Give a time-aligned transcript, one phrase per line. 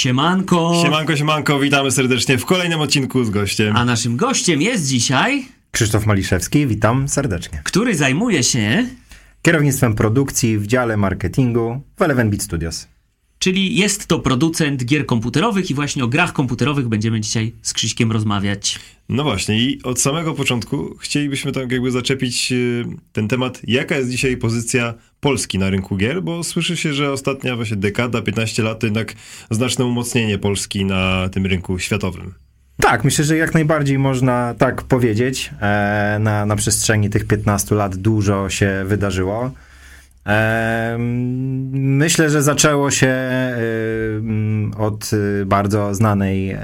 [0.00, 0.80] Siemanko!
[0.82, 3.76] Siemanko, siemanko, witamy serdecznie w kolejnym odcinku z gościem.
[3.76, 7.60] A naszym gościem jest dzisiaj, Krzysztof Maliszewski, witam serdecznie.
[7.64, 8.86] który zajmuje się,
[9.42, 12.88] Kierownictwem produkcji w dziale marketingu w Eleven Beat Studios.
[13.38, 18.12] czyli jest to producent gier komputerowych i właśnie o grach komputerowych będziemy dzisiaj z Krzyśkiem
[18.12, 18.78] rozmawiać.
[19.10, 24.10] No właśnie i od samego początku chcielibyśmy tak jakby zaczepić y, ten temat, jaka jest
[24.10, 28.78] dzisiaj pozycja Polski na rynku gier, bo słyszy się, że ostatnia właśnie dekada, 15 lat
[28.78, 29.14] to jednak
[29.50, 32.34] znaczne umocnienie Polski na tym rynku światowym.
[32.80, 35.50] Tak, myślę, że jak najbardziej można tak powiedzieć.
[35.60, 39.50] E, na, na przestrzeni tych 15 lat dużo się wydarzyło.
[41.72, 43.16] Myślę, że zaczęło się
[44.78, 45.10] od
[45.46, 46.60] bardzo znanej e,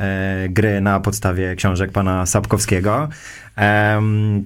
[0.50, 3.08] gry na podstawie książek pana Sapkowskiego.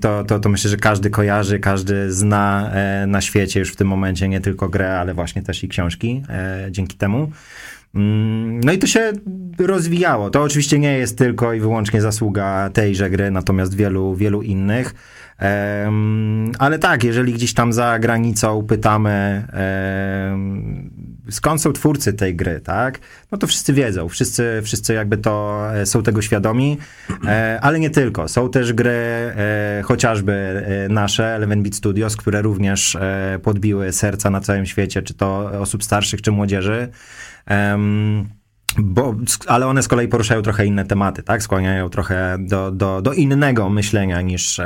[0.01, 3.89] To, to, to myślę, że każdy kojarzy, każdy zna e, na świecie już w tym
[3.89, 7.31] momencie nie tylko grę, ale właśnie też i książki e, dzięki temu.
[7.95, 9.13] Mm, No i to się
[9.59, 10.31] rozwijało.
[10.31, 14.95] To oczywiście nie jest tylko i wyłącznie zasługa tejże gry, natomiast wielu, wielu innych.
[16.59, 19.45] Ale tak, jeżeli gdzieś tam za granicą pytamy,
[21.31, 22.99] skąd są twórcy tej gry, tak?
[23.33, 26.79] No to wszyscy wiedzą, wszyscy, wszyscy jakby to e, są tego świadomi,
[27.27, 28.29] e, ale nie tylko.
[28.29, 32.97] Są też gry, e, chociażby nasze, Eleven Beat Studios, które również
[33.43, 36.89] podbiły serca na całym świecie, czy to osób starszych, czy młodzieży.
[38.79, 39.15] Bo,
[39.47, 41.43] ale one z kolei poruszają trochę inne tematy, tak?
[41.43, 44.61] Skłaniają trochę do, do, do innego myślenia niż,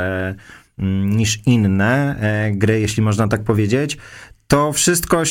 [0.79, 3.99] niż inne e, gry, jeśli można tak powiedzieć.
[4.47, 5.23] To wszystko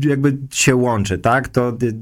[0.00, 1.48] jakby się łączy, tak?
[1.48, 1.94] To y,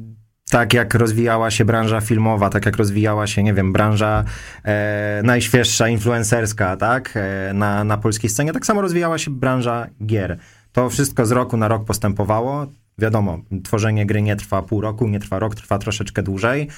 [0.51, 4.25] tak jak rozwijała się branża filmowa, tak jak rozwijała się, nie wiem, branża
[4.65, 7.13] e, najświeższa, influencerska, tak?
[7.17, 10.39] E, na, na polskiej scenie, tak samo rozwijała się branża gier.
[10.73, 12.67] To wszystko z roku na rok postępowało.
[12.99, 16.69] Wiadomo, tworzenie gry nie trwa pół roku, nie trwa rok, trwa troszeczkę dłużej.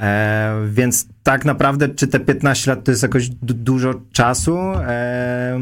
[0.00, 4.58] E, więc tak naprawdę, czy te 15 lat to jest jakoś du- dużo czasu?
[4.86, 5.60] E,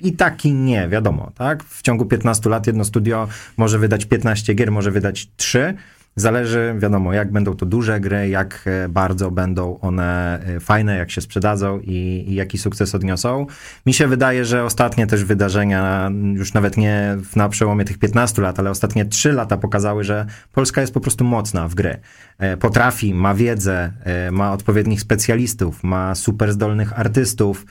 [0.00, 1.64] i tak i nie, wiadomo, tak?
[1.64, 5.74] W ciągu 15 lat jedno studio może wydać 15 gier, może wydać 3.
[6.18, 11.10] Zależy, wiadomo, jak będą to duże gry, jak e, bardzo będą one e, fajne, jak
[11.10, 13.46] się sprzedadzą i, i jaki sukces odniosą.
[13.86, 18.58] Mi się wydaje, że ostatnie też wydarzenia, już nawet nie na przełomie tych 15 lat,
[18.58, 21.98] ale ostatnie 3 lata pokazały, że Polska jest po prostu mocna w gry.
[22.38, 23.92] E, Potrafi, ma wiedzę,
[24.32, 27.66] ma odpowiednich specjalistów, ma super zdolnych artystów.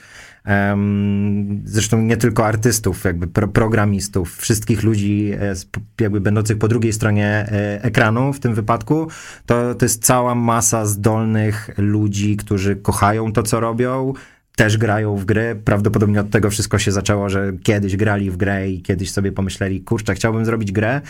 [1.64, 5.54] Zresztą nie tylko artystów, jakby pro, programistów, wszystkich ludzi e,
[6.00, 9.08] jakby będących po drugiej stronie e, ekranu w tym wypadku,
[9.46, 14.12] to, to jest cała masa zdolnych ludzi, którzy kochają to, co robią,
[14.56, 15.60] też grają w gry.
[15.64, 19.80] Prawdopodobnie od tego wszystko się zaczęło, że kiedyś grali w grę i kiedyś sobie pomyśleli,
[19.80, 21.00] kurczę, chciałbym zrobić grę.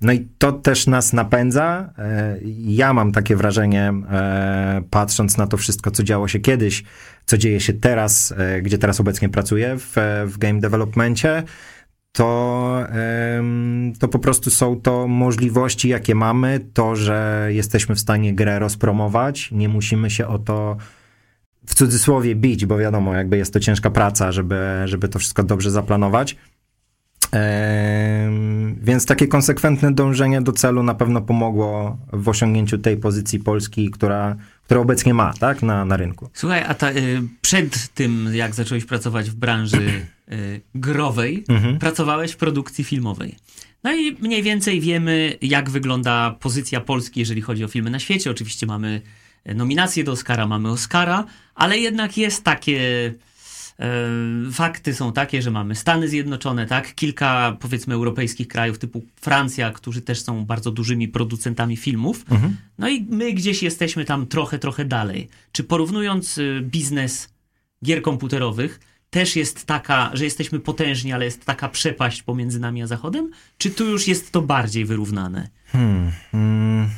[0.00, 1.92] No i to też nas napędza.
[1.98, 6.84] E, Ja mam takie wrażenie, e, patrząc na to wszystko, co działo się kiedyś,
[7.26, 9.92] co dzieje się teraz, e, gdzie teraz obecnie pracuję w,
[10.26, 11.42] w game developmencie,
[12.12, 12.86] to,
[13.98, 19.50] to po prostu są to możliwości, jakie mamy, to, że jesteśmy w stanie grę rozpromować,
[19.52, 20.76] nie musimy się o to
[21.66, 25.70] w cudzysłowie bić, bo wiadomo, jakby jest to ciężka praca, żeby, żeby to wszystko dobrze
[25.70, 26.36] zaplanować.
[28.82, 34.36] Więc takie konsekwentne dążenie do celu na pewno pomogło w osiągnięciu tej pozycji Polski, która,
[34.64, 36.30] która obecnie ma tak, na, na rynku.
[36.34, 41.44] Słuchaj, a ta, y, przed tym, jak zacząłeś pracować w branży y, growej,
[41.80, 43.36] pracowałeś w produkcji filmowej.
[43.84, 48.30] No i mniej więcej wiemy, jak wygląda pozycja Polski, jeżeli chodzi o filmy na świecie.
[48.30, 49.02] Oczywiście mamy
[49.54, 51.24] nominacje do Oscara, mamy Oscara,
[51.54, 52.80] ale jednak jest takie.
[54.52, 56.94] Fakty są takie, że mamy Stany Zjednoczone, tak?
[56.94, 62.24] Kilka powiedzmy europejskich krajów typu Francja, którzy też są bardzo dużymi producentami filmów.
[62.78, 65.28] No i my gdzieś jesteśmy tam trochę, trochę dalej.
[65.52, 67.28] Czy porównując y, biznes
[67.84, 68.80] gier komputerowych,
[69.10, 73.30] też jest taka, że jesteśmy potężni, ale jest taka przepaść pomiędzy nami a Zachodem?
[73.58, 75.48] Czy tu już jest to bardziej wyrównane?
[75.74, 76.10] Mm.
[76.34, 76.88] N-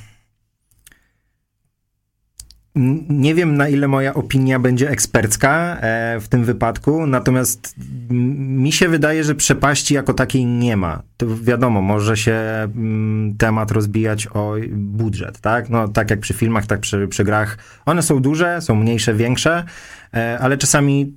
[2.75, 7.75] Nie wiem, na ile moja opinia będzie ekspercka e, w tym wypadku, natomiast
[8.11, 11.03] mi się wydaje, że przepaści jako takiej nie ma.
[11.17, 15.71] To wiadomo, może się mm, temat rozbijać o budżet, tak?
[15.71, 17.59] No, tak jak przy filmach, tak przy, przy grach.
[17.87, 19.65] One są duże, są mniejsze, większe,
[20.15, 21.17] e, ale czasami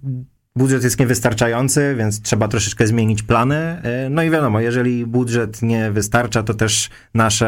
[0.55, 3.55] budżet jest niewystarczający, więc trzeba troszeczkę zmienić plany.
[3.55, 7.47] E, No i wiadomo, jeżeli budżet nie wystarcza, to też nasze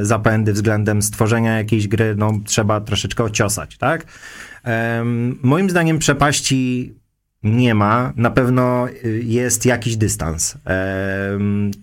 [0.00, 4.06] e, zapędy względem stworzenia jakiejś gry, no trzeba troszeczkę ociosać, tak?
[5.42, 6.94] Moim zdaniem przepaści
[7.44, 8.12] nie ma.
[8.16, 10.58] Na pewno y, jest jakiś dystans.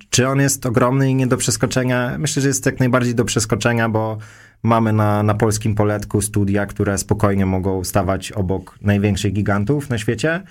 [0.10, 2.18] Czy on jest ogromny i nie do przeskoczenia?
[2.18, 4.18] Myślę, że jest jak najbardziej do przeskoczenia, bo
[4.64, 10.44] Mamy na, na polskim poletku studia, które spokojnie mogą stawać obok największych gigantów na świecie.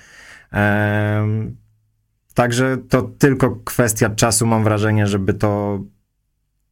[2.35, 5.81] Także to tylko kwestia czasu, mam wrażenie, żeby to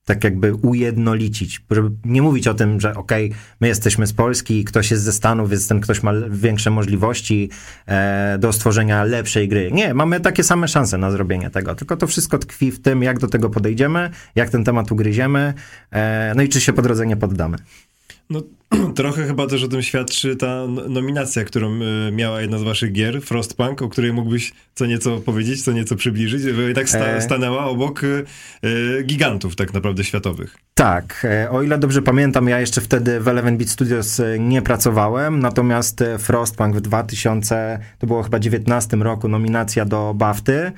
[0.08, 4.64] tak jakby ujednolicić, żeby nie mówić o tym, że okej, okay, my jesteśmy z Polski,
[4.64, 7.50] ktoś jest ze Stanów, więc ten ktoś ma większe możliwości
[7.86, 9.70] e, do stworzenia lepszej gry.
[9.72, 13.18] Nie, mamy takie same szanse na zrobienie tego, tylko to wszystko tkwi w tym, jak
[13.18, 15.54] do tego podejdziemy, jak ten temat ugryziemy,
[15.92, 17.58] e, no i czy się po drodze nie poddamy.
[18.30, 18.42] No,
[18.94, 23.22] trochę chyba też o tym świadczy ta nominacja, którą y, miała jedna z waszych gier,
[23.22, 27.22] Frostpunk, o której mógłbyś co nieco powiedzieć, co nieco przybliżyć, bo i tak sta e.
[27.22, 28.24] stanęła obok y,
[29.04, 30.56] gigantów tak naprawdę światowych.
[30.74, 35.40] Tak, e, o ile dobrze pamiętam, ja jeszcze wtedy w Eleven Beat Studios nie pracowałem,
[35.40, 40.72] natomiast Frostpunk w 2000, to było chyba 19 roku, nominacja do BAFTY,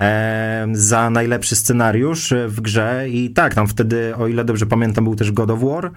[0.00, 5.16] e, za najlepszy scenariusz w grze i tak, tam wtedy, o ile dobrze pamiętam, był
[5.16, 5.90] też God of War, e,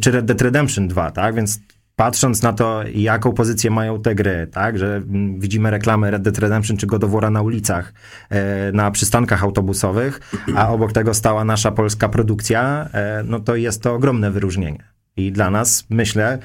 [0.00, 1.34] czy Red Dead Redemption 2, tak?
[1.34, 1.60] Więc
[1.96, 6.38] patrząc na to, jaką pozycję mają te gry, tak, że mm, widzimy reklamy Red Dead
[6.38, 7.92] Redemption czy God of War na ulicach,
[8.30, 10.20] e, na przystankach autobusowych,
[10.56, 14.84] a obok tego stała nasza polska produkcja, e, no to jest to ogromne wyróżnienie.
[15.16, 16.38] I dla nas, myślę,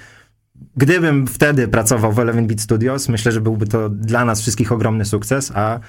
[0.76, 5.06] gdybym wtedy pracował w Eleven Beat Studios, myślę, że byłby to dla nas wszystkich ogromny
[5.06, 5.80] sukces, a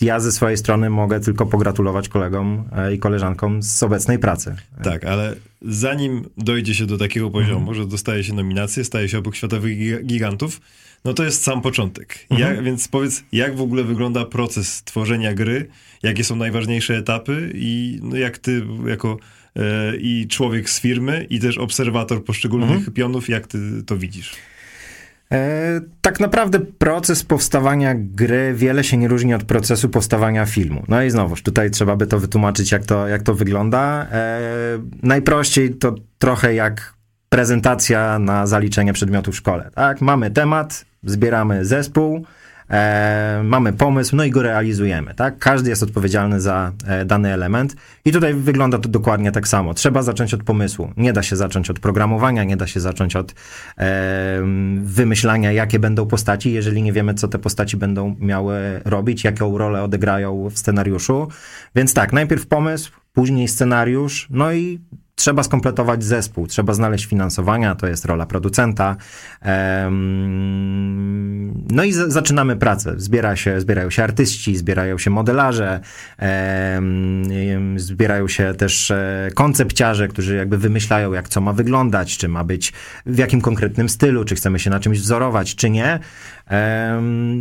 [0.00, 4.56] ja ze swojej strony mogę tylko pogratulować kolegom e, i koleżankom z obecnej pracy.
[4.82, 7.76] Tak, ale zanim dojdzie się do takiego poziomu, mhm.
[7.76, 10.60] że dostaje się nominację, staje się obok światowych gigantów,
[11.04, 12.26] no to jest sam początek.
[12.30, 12.56] Mhm.
[12.56, 15.68] Ja, więc powiedz, jak w ogóle wygląda proces tworzenia gry,
[16.02, 19.18] jakie są najważniejsze etapy i no jak ty jako
[19.56, 22.92] e, i człowiek z firmy i też obserwator poszczególnych mhm.
[22.92, 24.32] pionów, jak ty to widzisz?
[25.32, 30.84] E, tak naprawdę proces powstawania gry wiele się nie różni od procesu powstawania filmu.
[30.88, 34.06] No i znowuż, tutaj trzeba by to wytłumaczyć, jak to, jak to wygląda.
[34.12, 34.40] E,
[35.02, 36.94] najprościej to trochę jak
[37.28, 39.70] prezentacja na zaliczenie przedmiotu w szkole.
[39.74, 40.00] Tak?
[40.00, 42.24] Mamy temat, zbieramy zespół,
[42.70, 45.38] e, mamy pomysł, no i go realizujemy, tak?
[45.38, 49.74] Każdy jest odpowiedzialny za e, dany element i tutaj wygląda to dokładnie tak samo.
[49.74, 50.92] Trzeba zacząć od pomysłu.
[50.96, 53.34] Nie da się zacząć od programowania, nie da się zacząć od
[53.78, 54.42] e,
[54.82, 59.82] wymyślania, jakie będą postaci, jeżeli nie wiemy, co te postaci będą miały robić, jaką rolę
[59.82, 61.28] odegrają w scenariuszu.
[61.74, 64.80] Więc tak, najpierw pomysł, później scenariusz, no i
[65.20, 68.96] trzeba skompletować zespół, trzeba znaleźć finansowania, to jest rola producenta.
[71.70, 72.94] No i zaczynamy pracę.
[72.96, 75.80] Zbiera się, zbierają się artyści, zbierają się modelarze,
[77.76, 82.72] zbierają się też e, koncepciarze, którzy jakby wymyślają, jak co ma wyglądać, czy ma być
[83.06, 85.98] w jakim konkretnym stylu, czy chcemy się na czymś wzorować, czy nie.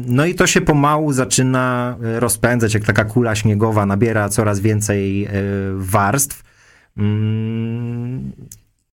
[0.06, 5.26] No i to się pomału zaczyna e, rozpędzać, jak taka kula śniegowa, nabiera coraz więcej
[5.26, 5.32] e,
[5.76, 6.49] warstw.
[6.98, 8.32] Mm,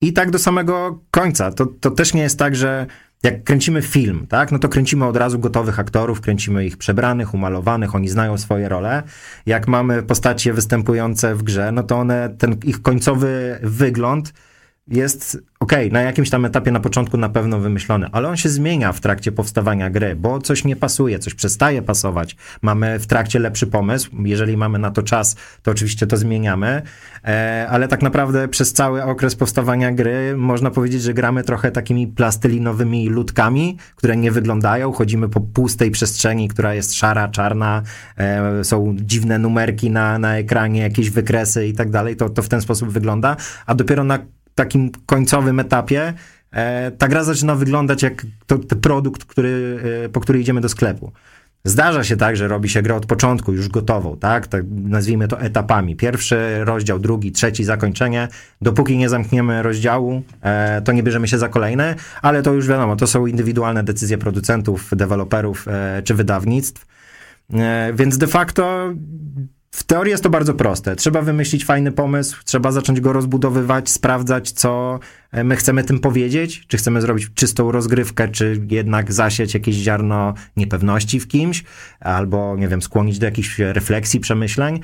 [0.00, 1.52] I tak do samego końca.
[1.52, 2.86] To, to też nie jest tak, że
[3.22, 7.94] jak kręcimy film, tak, no to kręcimy od razu gotowych aktorów, kręcimy ich przebranych, umalowanych,
[7.94, 9.02] oni znają swoje role.
[9.46, 14.32] Jak mamy postacie występujące w grze, no to one, ten ich końcowy wygląd
[14.88, 18.92] jest ok, na jakimś tam etapie na początku na pewno wymyślony, ale on się zmienia
[18.92, 22.36] w trakcie powstawania gry, bo coś nie pasuje, coś przestaje pasować.
[22.62, 26.82] Mamy w trakcie lepszy pomysł, jeżeli mamy na to czas, to oczywiście to zmieniamy,
[27.24, 32.06] e, ale tak naprawdę przez cały okres powstawania gry można powiedzieć, że gramy trochę takimi
[32.06, 37.82] plastelinowymi ludkami, które nie wyglądają, chodzimy po pustej przestrzeni, która jest szara, czarna,
[38.16, 42.48] e, są dziwne numerki na, na ekranie, jakieś wykresy i tak dalej, to, to w
[42.48, 44.18] ten sposób wygląda, a dopiero na
[44.56, 46.14] takim końcowym etapie
[46.50, 50.68] e, ta gra zaczyna wyglądać jak to, to produkt, który, e, po który idziemy do
[50.68, 51.12] sklepu.
[51.64, 54.46] Zdarza się tak, że robi się grę od początku, już gotową, tak?
[54.46, 54.64] tak?
[54.70, 55.96] Nazwijmy to etapami.
[55.96, 58.28] Pierwszy rozdział, drugi, trzeci, zakończenie.
[58.62, 62.96] Dopóki nie zamkniemy rozdziału, e, to nie bierzemy się za kolejne, ale to już wiadomo,
[62.96, 66.86] to są indywidualne decyzje producentów, deweloperów e, czy wydawnictw.
[67.54, 68.92] E, więc de facto
[69.76, 70.96] w teorii jest to bardzo proste.
[70.96, 75.00] Trzeba wymyślić fajny pomysł, trzeba zacząć go rozbudowywać, sprawdzać, co
[75.32, 76.64] e, my chcemy tym powiedzieć.
[76.68, 81.64] Czy chcemy zrobić czystą rozgrywkę, czy jednak zasieć jakieś ziarno niepewności w kimś,
[82.00, 84.80] albo, nie wiem, skłonić do jakichś refleksji, przemyśleń.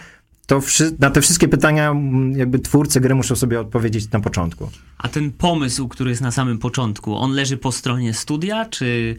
[0.47, 0.61] To
[0.99, 1.95] na te wszystkie pytania
[2.37, 4.71] jakby twórcy gry muszą sobie odpowiedzieć na początku.
[4.99, 9.17] A ten pomysł, który jest na samym początku, on leży po stronie studia, czy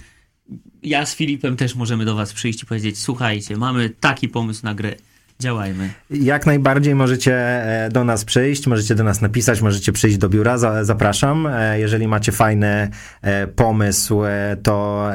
[0.84, 4.76] ja z Filipem też możemy do was przyjść i powiedzieć, słuchajcie, mamy taki pomysł na
[4.76, 4.96] grę,
[5.40, 5.90] Działajmy.
[6.10, 10.58] Jak najbardziej możecie e, do nas przyjść, możecie do nas napisać, możecie przyjść do biura,
[10.84, 11.48] zapraszam.
[11.48, 12.90] E, jeżeli macie fajny
[13.22, 14.22] e, pomysł,
[14.64, 15.10] to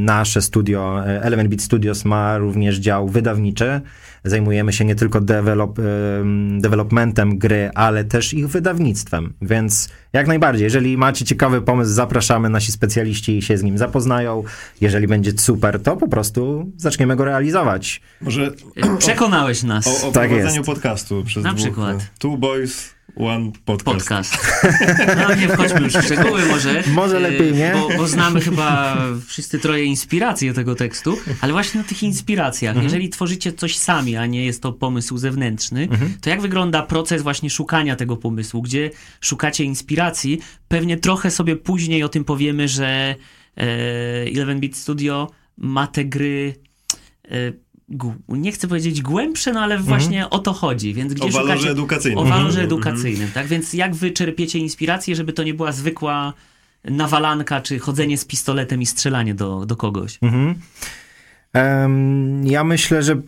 [0.00, 3.80] nasze studio, Element Beat Studios ma również dział wydawniczy.
[4.24, 5.78] Zajmujemy się nie tylko develop,
[6.58, 12.72] developmentem gry, ale też ich wydawnictwem, więc jak najbardziej, jeżeli macie ciekawy pomysł, zapraszamy, nasi
[12.72, 14.42] specjaliści się z nim zapoznają.
[14.80, 18.00] Jeżeli będzie super, to po prostu zaczniemy go realizować.
[18.20, 18.50] Może
[18.98, 19.86] Przekonałeś nas.
[20.04, 20.66] O, o tak prowadzeniu jest.
[20.66, 22.10] podcastu przez Na dwóch, przykład.
[22.18, 24.08] Two Boys One podcast.
[24.08, 24.36] podcast.
[25.28, 26.82] No nie wchodźmy już w szczegóły może.
[26.86, 27.72] Może lepiej nie.
[27.74, 28.96] Bo, bo znamy chyba
[29.26, 32.70] wszyscy troje inspiracje tego tekstu, ale właśnie na tych inspiracjach.
[32.70, 32.84] Mhm.
[32.84, 36.14] Jeżeli tworzycie coś sami, a nie jest to pomysł zewnętrzny, mhm.
[36.20, 38.62] to jak wygląda proces właśnie szukania tego pomysłu?
[38.62, 40.40] Gdzie szukacie inspiracji?
[40.68, 43.14] Pewnie trochę sobie później o tym powiemy, że
[43.56, 43.64] e,
[44.34, 46.54] Eleven Beat Studio ma te gry
[47.24, 47.63] e,
[48.28, 50.32] nie chcę powiedzieć głębsze, no ale właśnie mhm.
[50.32, 50.94] o to chodzi.
[50.94, 52.18] Więc gdzie o walorze szukacie, edukacyjnym.
[52.18, 52.66] O walorze mhm.
[52.66, 53.46] edukacyjnym, tak?
[53.46, 56.32] Więc jak wy czerpiecie inspirację, żeby to nie była zwykła
[56.84, 60.18] nawalanka, czy chodzenie z pistoletem i strzelanie do, do kogoś?
[60.22, 60.54] Mhm.
[61.54, 63.20] Um, ja myślę, że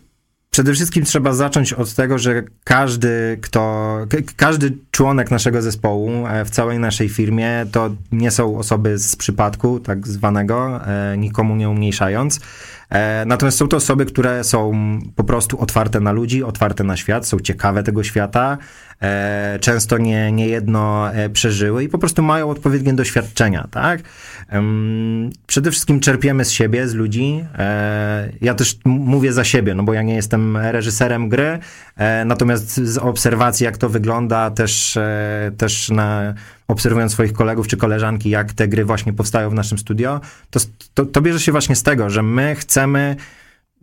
[0.57, 3.97] przede wszystkim trzeba zacząć od tego, że każdy, kto,
[4.35, 9.79] każdy członek naszego zespołu e, w całej naszej firmie to nie są osoby z przypadku,
[9.79, 12.39] tak zwanego, e, nikomu nie umniejszając.
[12.89, 14.73] E, natomiast są to osoby, które są
[15.15, 18.57] po prostu otwarte na ludzi, otwarte na świat, są ciekawe tego świata,
[19.59, 24.01] często nie, nie jedno e, przeżyły i po prostu mają odpowiednie doświadczenia, tak?
[25.47, 27.43] Przede wszystkim czerpiemy z siebie, z ludzi.
[28.41, 31.59] Ja też mówię za siebie, no bo ja nie jestem reżyserem gry,
[32.25, 34.97] natomiast z obserwacji, jak to wygląda, też,
[35.57, 36.33] też na,
[36.67, 40.59] obserwując swoich kolegów czy koleżanki, jak te gry właśnie powstają w naszym studio, to,
[40.93, 43.15] to, to bierze się właśnie z tego, że my chcemy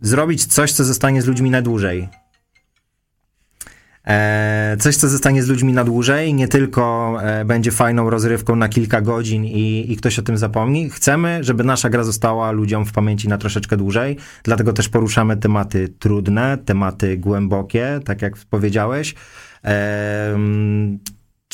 [0.01, 2.09] zrobić coś, co zostanie z ludźmi na dłużej.
[4.07, 8.69] E, coś, co zostanie z ludźmi na dłużej, nie tylko e, będzie fajną rozrywką na
[8.69, 10.89] kilka godzin i, i ktoś o tym zapomni.
[10.89, 15.89] Chcemy, żeby nasza gra została ludziom w pamięci na troszeczkę dłużej, dlatego też poruszamy tematy
[15.99, 19.15] trudne, tematy głębokie, tak jak powiedziałeś.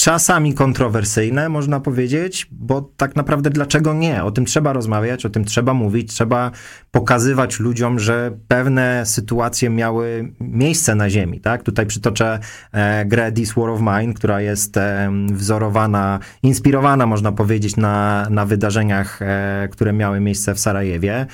[0.01, 4.23] Czasami kontrowersyjne, można powiedzieć, bo tak naprawdę dlaczego nie?
[4.23, 6.51] O tym trzeba rozmawiać, o tym trzeba mówić, trzeba
[6.91, 11.63] pokazywać ludziom, że pewne sytuacje miały miejsce na ziemi, tak?
[11.63, 12.39] Tutaj przytoczę
[12.71, 18.45] e, grę This War of Mine, która jest e, wzorowana, inspirowana, można powiedzieć, na, na
[18.45, 21.25] wydarzeniach, e, które miały miejsce w Sarajewie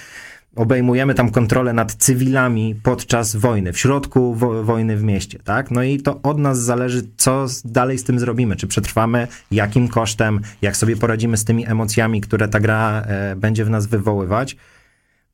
[0.58, 5.72] obejmujemy tam kontrolę nad cywilami podczas wojny, w środku wo wojny w mieście, tak?
[5.72, 10.40] No i to od nas zależy, co dalej z tym zrobimy, czy przetrwamy, jakim kosztem,
[10.62, 14.58] jak sobie poradzimy z tymi emocjami, które ta gra e, będzie w nas wywoływać.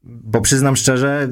[0.03, 1.29] Bo przyznam szczerze,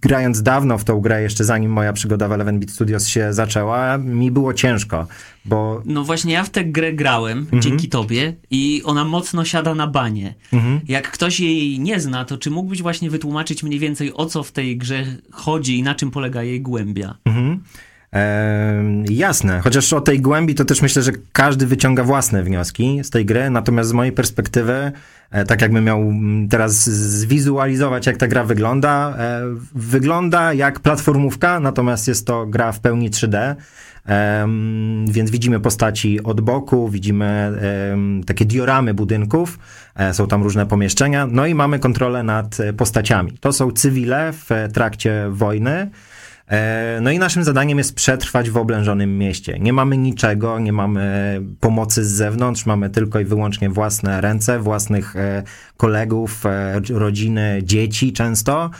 [0.00, 3.98] grając dawno w tą grę, jeszcze zanim moja przygoda w Eleven Beat Studios się zaczęła,
[3.98, 5.06] mi było ciężko,
[5.44, 5.82] bo...
[5.84, 7.62] No właśnie ja w tę grę grałem mhm.
[7.62, 10.34] dzięki tobie i ona mocno siada na banie.
[10.52, 10.80] Mhm.
[10.88, 14.52] Jak ktoś jej nie zna, to czy mógłbyś właśnie wytłumaczyć mniej więcej o co w
[14.52, 17.14] tej grze chodzi i na czym polega jej głębia?
[17.24, 17.60] Mhm.
[19.10, 23.26] Jasne, chociaż o tej głębi to też myślę, że każdy wyciąga własne wnioski z tej
[23.26, 24.92] gry, natomiast z mojej perspektywy
[25.30, 29.14] E, tak jakbym miał mm, teraz zwizualizować, jak ta gra wygląda.
[29.18, 29.42] E,
[29.74, 33.54] wygląda jak platformówka, natomiast jest to gra w pełni 3D.
[35.06, 37.52] Więc widzimy postaci od boku, widzimy
[38.26, 39.58] takie dioramy budynków,
[39.94, 43.32] e, są tam różne pomieszczenia, no i mamy kontrolę nad postaciami.
[43.40, 45.90] To są cywile w trakcie wojny.
[46.50, 49.58] E, no i naszym zadaniem jest przetrwać w oblężonym mieście.
[49.58, 55.16] Nie mamy niczego, nie mamy pomocy z zewnątrz, mamy tylko i wyłącznie własne ręce, własnych
[55.16, 55.42] e,
[55.76, 58.70] kolegów, e, rodziny, dzieci często.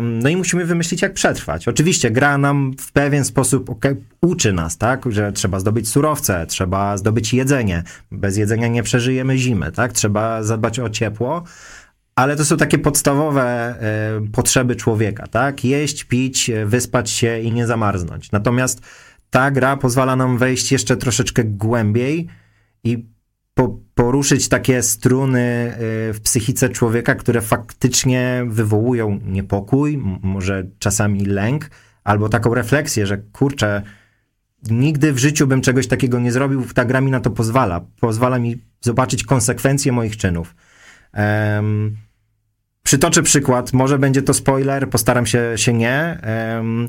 [0.00, 1.68] No i musimy wymyślić, jak przetrwać.
[1.68, 3.70] Oczywiście gra nam w pewien sposób
[4.20, 7.82] uczy nas, tak, że trzeba zdobyć surowce, trzeba zdobyć jedzenie.
[8.12, 9.92] Bez jedzenia nie przeżyjemy zimy, tak?
[9.92, 11.44] Trzeba zadbać o ciepło
[12.20, 13.74] ale to są takie podstawowe
[14.26, 15.64] y, potrzeby człowieka, tak?
[15.64, 18.32] Jeść, pić, wyspać się i nie zamarznąć.
[18.32, 18.80] Natomiast
[19.30, 22.28] ta gra pozwala nam wejść jeszcze troszeczkę głębiej
[22.84, 23.06] i
[23.54, 25.74] po, poruszyć takie struny
[26.10, 31.70] y, w psychice człowieka, które faktycznie wywołują niepokój, może czasami lęk,
[32.04, 33.82] albo taką refleksję, że kurczę,
[34.70, 37.80] nigdy w życiu bym czegoś takiego nie zrobił, ta gra mi na to pozwala.
[38.00, 40.54] Pozwala mi zobaczyć konsekwencje moich czynów.
[41.14, 41.96] Um,
[42.90, 46.20] Przytoczę przykład, może będzie to spoiler, postaram się, się nie.
[46.56, 46.88] Um,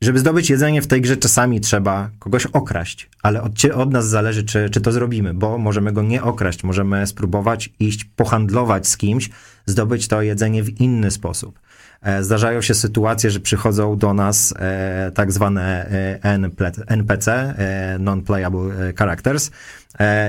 [0.00, 4.44] żeby zdobyć jedzenie w tej grze czasami trzeba kogoś okraść, ale od, od, nas zależy,
[4.44, 9.30] czy, czy to zrobimy, bo możemy go nie okraść, możemy spróbować iść pohandlować z kimś,
[9.66, 11.60] zdobyć to jedzenie w inny sposób.
[12.02, 15.90] E, zdarzają się sytuacje, że przychodzą do nas e, tak zwane
[16.22, 16.38] e,
[16.86, 17.54] NPC,
[17.98, 19.50] Non-Playable Characters,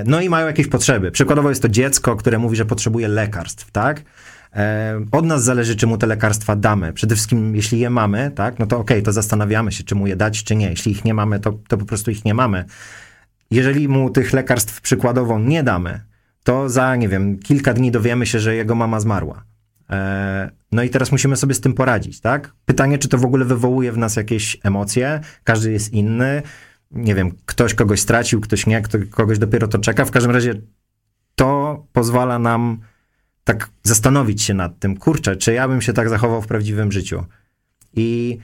[0.06, 1.12] no i mają jakieś potrzeby.
[1.12, 4.02] Przykładowo jest to dziecko, które mówi, że potrzebuje lekarstw, tak?
[5.12, 6.94] Od nas zależy, czy mu te lekarstwa damy.
[6.94, 10.08] Przede wszystkim, jeśli je mamy, tak, no to okej, okay, to zastanawiamy się, czy mu
[10.08, 10.70] je dać, czy nie.
[10.70, 12.66] Jeśli ich nie mamy, to, to po prostu ich nie mamy.
[13.52, 16.02] Jeżeli mu tych lekarstw przykładowo nie damy,
[16.44, 19.44] to za, nie wiem, kilka dni dowiemy się, że jego mama zmarła.
[19.90, 22.54] E, no i teraz musimy sobie z tym poradzić, tak?
[22.66, 25.20] Pytanie, czy to w ogóle wywołuje w nas jakieś emocje?
[25.44, 26.42] Każdy jest inny.
[26.92, 30.06] Nie wiem, ktoś kogoś stracił, ktoś nie, kto, kogoś dopiero to czeka.
[30.06, 30.62] W każdym razie
[31.36, 32.80] to pozwala nam
[33.44, 37.26] tak zastanowić się nad tym, kurczę, czy ja bym się tak zachował w prawdziwym życiu.
[37.94, 38.38] I...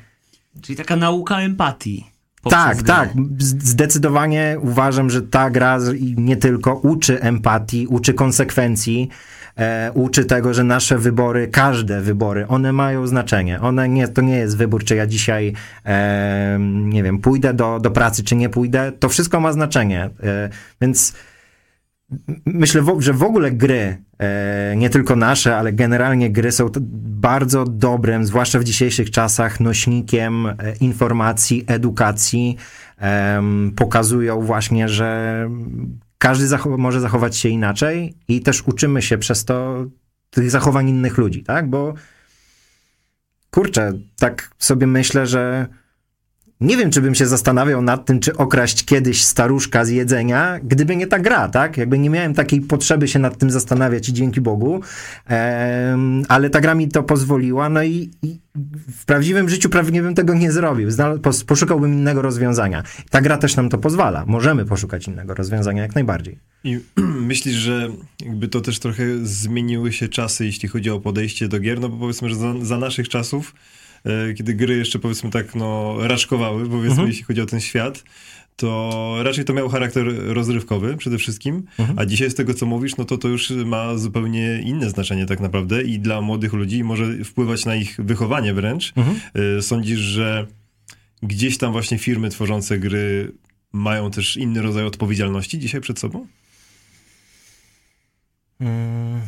[0.61, 2.11] Czyli taka nauka empatii.
[2.49, 2.85] Tak, grę.
[2.85, 3.09] tak.
[3.39, 5.79] Zdecydowanie uważam, że ta gra
[6.17, 9.09] nie tylko uczy empatii, uczy konsekwencji,
[9.55, 13.61] e, uczy tego, że nasze wybory, każde wybory, one mają znaczenie.
[13.61, 15.53] One nie, to nie jest wybór, czy ja dzisiaj,
[15.85, 18.91] e, nie wiem, pójdę do, do pracy, czy nie pójdę.
[18.99, 20.09] To wszystko ma znaczenie.
[20.23, 20.49] E,
[20.81, 21.13] więc
[22.45, 26.69] myślę, że w ogóle gry, e, nie tylko nasze, ale generalnie gry są
[27.21, 32.57] bardzo dobrym, zwłaszcza w dzisiejszych czasach, nośnikiem e, informacji, edukacji.
[33.75, 35.49] Pokazują właśnie, że
[36.21, 36.47] każdy
[36.77, 39.85] może zachować się inaczej i też uczymy się przez to
[40.29, 41.69] tych zachowań innych ludzi, tak?
[41.69, 41.93] Bo
[43.51, 45.67] kurczę, tak sobie myślę, że
[46.61, 50.95] nie wiem, czy bym się zastanawiał nad tym, czy okraść kiedyś staruszka z jedzenia, gdyby
[50.95, 51.77] nie ta gra, tak?
[51.77, 54.81] Jakby nie miałem takiej potrzeby się nad tym zastanawiać i dzięki Bogu,
[56.27, 58.39] ale ta gra mi to pozwoliła, no i, i,
[59.01, 60.89] w prawdziwym życiu pewnie bym tego nie zrobił.
[61.47, 62.83] poszukałbym innego rozwiązania.
[63.09, 64.23] Ta gra też nam to pozwala.
[64.27, 66.39] Możemy poszukać innego rozwiązania jak najbardziej.
[66.63, 66.79] I
[67.31, 67.89] myślisz, że
[68.25, 71.79] jakby to też trochę zmieniły się czasy, jeśli chodzi o podejście do gier?
[71.79, 73.53] No bo powiedzmy, że za, za naszych czasów
[74.37, 77.07] kiedy gry jeszcze powiedzmy tak no raczkowały, powiedzmy mhm.
[77.07, 78.03] jeśli chodzi o ten świat,
[78.55, 81.99] to raczej to miało charakter rozrywkowy przede wszystkim, mhm.
[81.99, 85.39] a dzisiaj z tego co mówisz, no to to już ma zupełnie inne znaczenie tak
[85.39, 88.93] naprawdę i dla młodych ludzi może wpływać na ich wychowanie wręcz.
[88.95, 89.19] Mhm.
[89.57, 90.47] E, sądzisz, że
[91.23, 93.31] gdzieś tam właśnie firmy tworzące gry
[93.73, 96.27] mają też inny rodzaj odpowiedzialności dzisiaj przed sobą?
[98.59, 99.21] Hmm.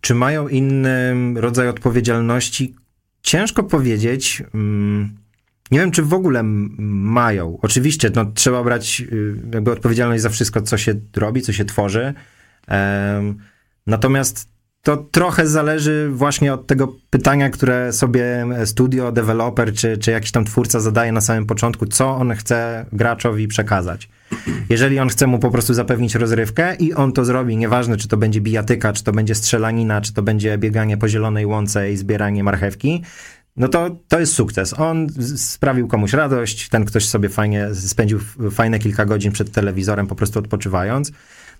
[0.00, 2.74] Czy mają inny rodzaj odpowiedzialności?
[3.22, 4.42] Ciężko powiedzieć.
[4.54, 5.16] Mm,
[5.70, 7.58] nie wiem, czy w ogóle mają.
[7.62, 12.14] Oczywiście, no, trzeba brać y, jakby odpowiedzialność za wszystko, co się robi, co się tworzy.
[13.86, 14.48] Natomiast
[14.82, 20.44] to trochę zależy właśnie od tego pytania, które sobie studio, deweloper czy, czy jakiś tam
[20.44, 24.08] twórca zadaje na samym początku, co on chce graczowi przekazać.
[24.68, 28.16] Jeżeli on chce mu po prostu zapewnić rozrywkę i on to zrobi, nieważne czy to
[28.16, 32.44] będzie bijatyka, czy to będzie strzelanina, czy to będzie bieganie po zielonej łące i zbieranie
[32.44, 33.02] marchewki,
[33.56, 34.78] no to to jest sukces.
[34.78, 40.14] On sprawił komuś radość, ten ktoś sobie fajnie spędził fajne kilka godzin przed telewizorem, po
[40.14, 41.12] prostu odpoczywając.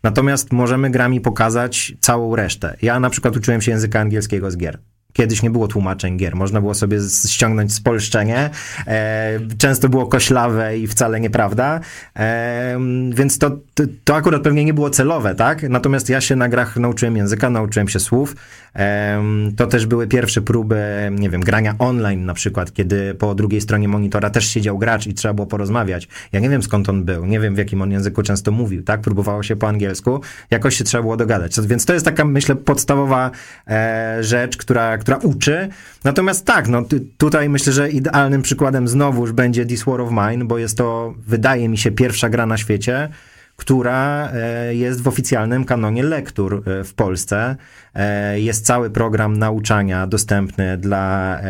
[0.03, 2.77] Natomiast możemy grami pokazać całą resztę.
[2.83, 4.79] Ja na przykład uczyłem się języka angielskiego z gier.
[5.13, 8.51] Kiedyś nie było tłumaczeń gier, można było sobie ściągnąć spolszczenie,
[8.87, 11.81] e, często było koślawe i wcale nieprawda,
[12.17, 12.79] e,
[13.15, 15.63] więc to, to, to, akurat pewnie nie było celowe, tak?
[15.69, 18.37] Natomiast ja się na grach nauczyłem języka, nauczyłem się słów,
[18.77, 19.23] e,
[19.57, 23.89] to też były pierwsze próby, nie wiem, grania online na przykład, kiedy po drugiej stronie
[23.89, 26.09] monitora też siedział gracz i trzeba było porozmawiać.
[26.33, 29.01] Ja nie wiem skąd on był, nie wiem w jakim on języku często mówił, tak?
[29.01, 30.21] Próbowało się po angielsku,
[30.51, 31.61] jakoś się trzeba było dogadać.
[31.61, 33.31] Więc to jest taka, myślę, podstawowa
[33.69, 35.69] e, rzecz, która która uczy.
[36.05, 36.83] Natomiast tak, no
[37.19, 41.69] tutaj myślę, że idealnym przykładem znowuż będzie This War of Mine, bo jest to, wydaje
[41.69, 43.09] mi się, pierwsza gra na świecie,
[43.57, 47.57] która e, jest w oficjalnym kanonie lektur e, w Polsce.
[47.95, 51.41] E, jest cały program nauczania dostępny dla,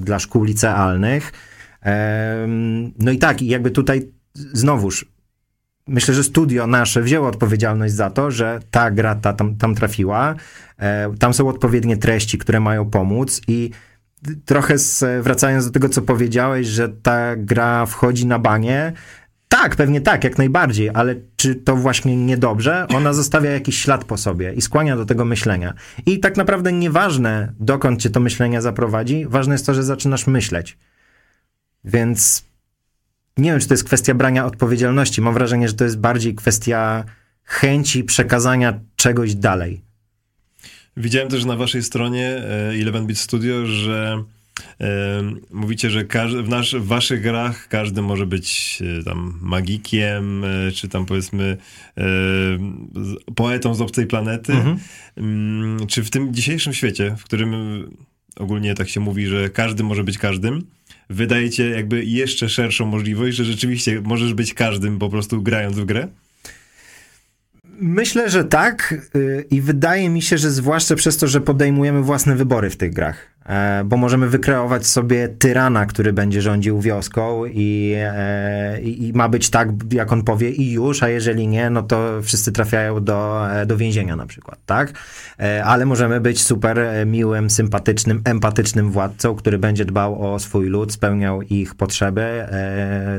[0.00, 1.32] dla szkół licealnych.
[2.98, 5.06] No i tak, jakby tutaj znowuż
[5.86, 10.34] myślę, że studio nasze wzięło odpowiedzialność za to, że ta gra ta tam, tam trafiła.
[10.78, 13.70] E, tam są odpowiednie treści, które mają pomóc i
[14.44, 18.92] trochę z, wracając do tego, co powiedziałeś, że ta gra wchodzi na banie.
[19.48, 22.86] Tak, pewnie tak, jak najbardziej, ale czy to właśnie niedobrze?
[22.88, 25.74] Ona zostawia jakiś ślad po sobie i skłania do tego myślenia.
[26.06, 30.78] I tak naprawdę nieważne, dokąd cię to myślenie zaprowadzi, ważne jest to, że zaczynasz myśleć.
[31.84, 32.44] Więc
[33.36, 35.20] nie wiem, czy to jest kwestia brania odpowiedzialności.
[35.20, 37.04] Mam wrażenie, że to jest bardziej kwestia
[37.44, 39.80] chęci przekazania czegoś dalej.
[40.96, 44.24] Widziałem też na waszej stronie 11 e, Bit Studio, że
[45.50, 46.04] mówicie, że
[46.42, 51.56] w, nasz, w waszych grach każdy może być e, tam magikiem, e, czy tam powiedzmy
[53.34, 54.52] poetą z obcej planety.
[54.52, 54.78] Mhm.
[55.16, 57.54] Mm, czy w tym dzisiejszym świecie, w którym
[58.36, 60.66] ogólnie tak się mówi, że każdy może być każdym,
[61.10, 66.08] wydajecie jakby jeszcze szerszą możliwość, że rzeczywiście możesz być każdym po prostu grając w grę?
[67.80, 72.36] Myślę, że tak y, i wydaje mi się, że zwłaszcza przez to, że podejmujemy własne
[72.36, 73.35] wybory w tych grach.
[73.46, 79.50] E, bo możemy wykreować sobie tyrana, który będzie rządził wioską i, e, i, ma być
[79.50, 83.66] tak, jak on powie i już, a jeżeli nie, no to wszyscy trafiają do, e,
[83.66, 84.92] do więzienia na przykład, tak?
[85.64, 91.42] Ale możemy być super miłym, sympatycznym, empatycznym władcą, który będzie dbał o swój lud, spełniał
[91.42, 92.46] ich potrzeby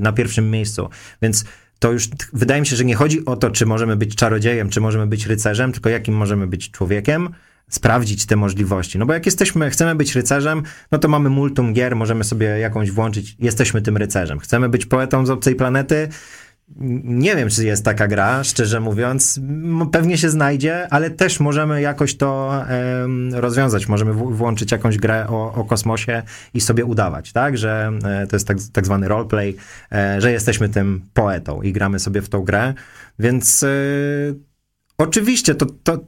[0.02, 0.90] na pierwszym miejscu.
[1.22, 1.46] Więc
[1.80, 4.82] to już wydaje mi się, że nie chodzi o to, czy możemy być czarodziejem, czy
[4.82, 7.30] możemy być rycerzem, tylko jakim możemy być człowiekiem,
[7.70, 9.00] sprawdzić te możliwości.
[9.00, 12.92] No bo jak jesteśmy, chcemy być rycerzem, no to mamy multum gier, możemy sobie jakąś
[12.92, 14.40] włączyć, jesteśmy tym rycerzem.
[14.40, 16.10] Chcemy być poetą z obcej planety,
[17.04, 19.40] nie wiem, czy jest taka gra, szczerze mówiąc.
[19.92, 22.64] Pewnie się znajdzie, ale też możemy jakoś to
[23.32, 23.88] rozwiązać.
[23.88, 27.58] Możemy włączyć jakąś grę o, o, kosmosie i sobie udawać, tak?
[27.58, 29.56] Że e, to jest tak, tak zwany roleplay,
[29.92, 32.74] e, że jesteśmy tym poetą i gramy sobie w tą grę.
[33.20, 33.68] Więc e,
[34.98, 36.00] oczywiście to, to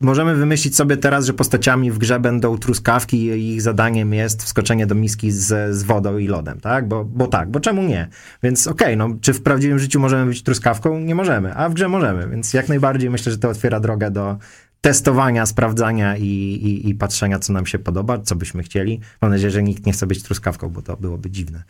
[0.00, 4.86] Możemy wymyślić sobie teraz, że postaciami w grze będą truskawki i ich zadaniem jest wskoczenie
[4.86, 6.88] do miski z, z wodą i lodem, tak?
[6.88, 8.08] Bo, bo tak, bo czemu nie?
[8.42, 11.00] Więc okej, okay, no czy w prawdziwym życiu możemy być truskawką?
[11.00, 14.38] Nie możemy, a w grze możemy, więc jak najbardziej myślę, że to otwiera drogę do,
[14.80, 19.00] testowania, sprawdzania i, i, i, patrzenia, co nam się podoba, co byśmy chcieli.
[19.22, 21.62] Mam nadzieję, że nikt nie chce być truskawką, bo to byłoby dziwne.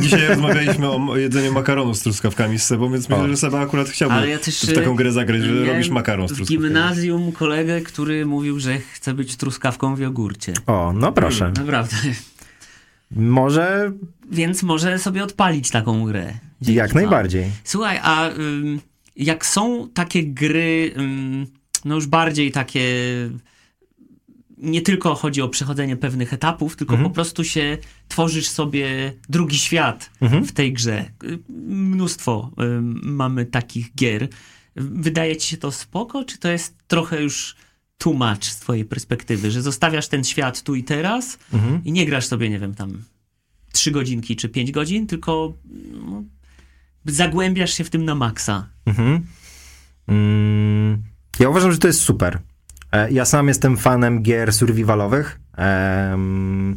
[0.00, 4.28] Dzisiaj rozmawialiśmy o jedzeniu makaronu z truskawkami z Sebą, więc myślę, że Seba akurat chciałby
[4.28, 6.58] ja też, w taką grę zagrać, że robisz makaron z truskawkami.
[6.58, 10.52] W gimnazjum kolegę, który mówił, że chce być truskawką w jogurcie.
[10.66, 11.38] O, no proszę.
[11.38, 11.96] Hmm, naprawdę.
[13.10, 13.92] Może...
[14.30, 16.32] Więc może sobie odpalić taką grę.
[16.60, 17.44] Jak najbardziej.
[17.64, 18.30] Słuchaj, a
[19.16, 20.94] jak są takie gry
[21.84, 22.84] no już bardziej takie
[24.62, 27.10] nie tylko chodzi o przechodzenie pewnych etapów, tylko mhm.
[27.10, 30.44] po prostu się tworzysz sobie drugi świat mhm.
[30.44, 31.10] w tej grze.
[31.68, 32.50] Mnóstwo
[33.02, 34.28] mamy takich gier.
[34.76, 37.56] Wydaje ci się to spoko, czy to jest trochę już
[37.98, 41.84] tłumacz z twojej perspektywy, że zostawiasz ten świat tu i teraz mhm.
[41.84, 43.02] i nie grasz sobie, nie wiem, tam
[43.72, 45.54] trzy godzinki czy pięć godzin, tylko
[45.92, 46.24] no,
[47.06, 48.68] zagłębiasz się w tym na maksa.
[48.86, 49.26] Mhm.
[50.08, 51.02] Mm.
[51.40, 52.38] Ja uważam, że to jest super.
[52.92, 56.76] E, ja sam jestem fanem gier survivalowych um,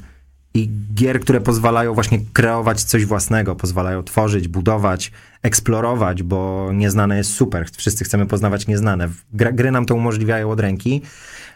[0.53, 5.11] i gier, które pozwalają właśnie kreować coś własnego, pozwalają tworzyć, budować,
[5.43, 7.67] eksplorować, bo nieznane jest super.
[7.77, 9.09] Wszyscy chcemy poznawać nieznane.
[9.33, 11.01] Gry, nam to umożliwiają od ręki.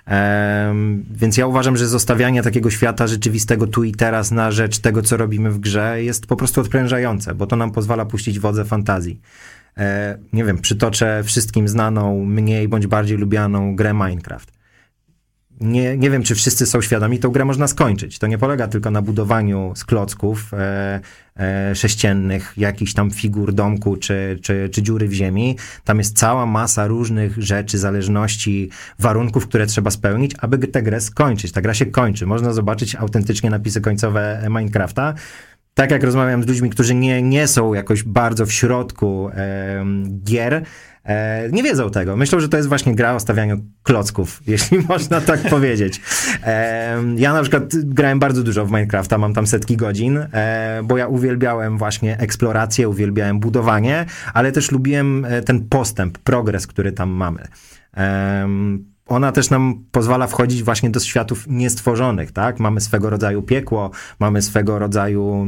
[0.08, 5.02] Um, więc ja uważam, że zostawianie takiego świata rzeczywistego tu i teraz na rzecz tego,
[5.02, 9.20] co robimy w grze, jest po prostu odprężające, bo to nam pozwala puścić wodze fantazji.
[9.80, 14.60] E, nie wiem, przytoczę wszystkim znaną, mniej bądź bardziej lubianą grę Minecraft.
[15.62, 18.20] Nie, nie wiem, czy wszyscy są świadomi, tą grę można skończyć.
[18.20, 21.00] To nie polega tylko na budowaniu z klocków e,
[21.40, 25.56] e, sześciennych, jakichś tam figur domku czy, czy, czy dziury w ziemi.
[25.84, 31.52] Tam jest cała masa różnych rzeczy, zależności, warunków, które trzeba spełnić, aby tę grę skończyć.
[31.52, 32.26] Ta gra się kończy.
[32.26, 35.14] Można zobaczyć autentycznie napisy końcowe Minecrafta
[35.74, 39.86] tak jak rozmawiam z ludźmi, którzy nie, nie są jakoś bardzo w środku e,
[40.24, 40.64] gier,
[41.04, 42.16] e, nie wiedzą tego.
[42.16, 46.02] Myślą, że to jest właśnie gra o stawianiu klocków, jeśli można tak powiedzieć.
[46.44, 50.98] E, ja na przykład grałem bardzo dużo w Minecrafta, mam tam setki godzin, e, bo
[50.98, 57.10] ja uwielbiałem właśnie eksplorację, uwielbiałem budowanie, ale też lubiłem e, ten postęp, progres, który tam
[57.10, 57.48] mamy
[59.10, 62.60] ona też nam pozwala wchodzić właśnie do światów niestworzonych, tak?
[62.60, 65.46] Mamy swego rodzaju piekło, mamy swego rodzaju,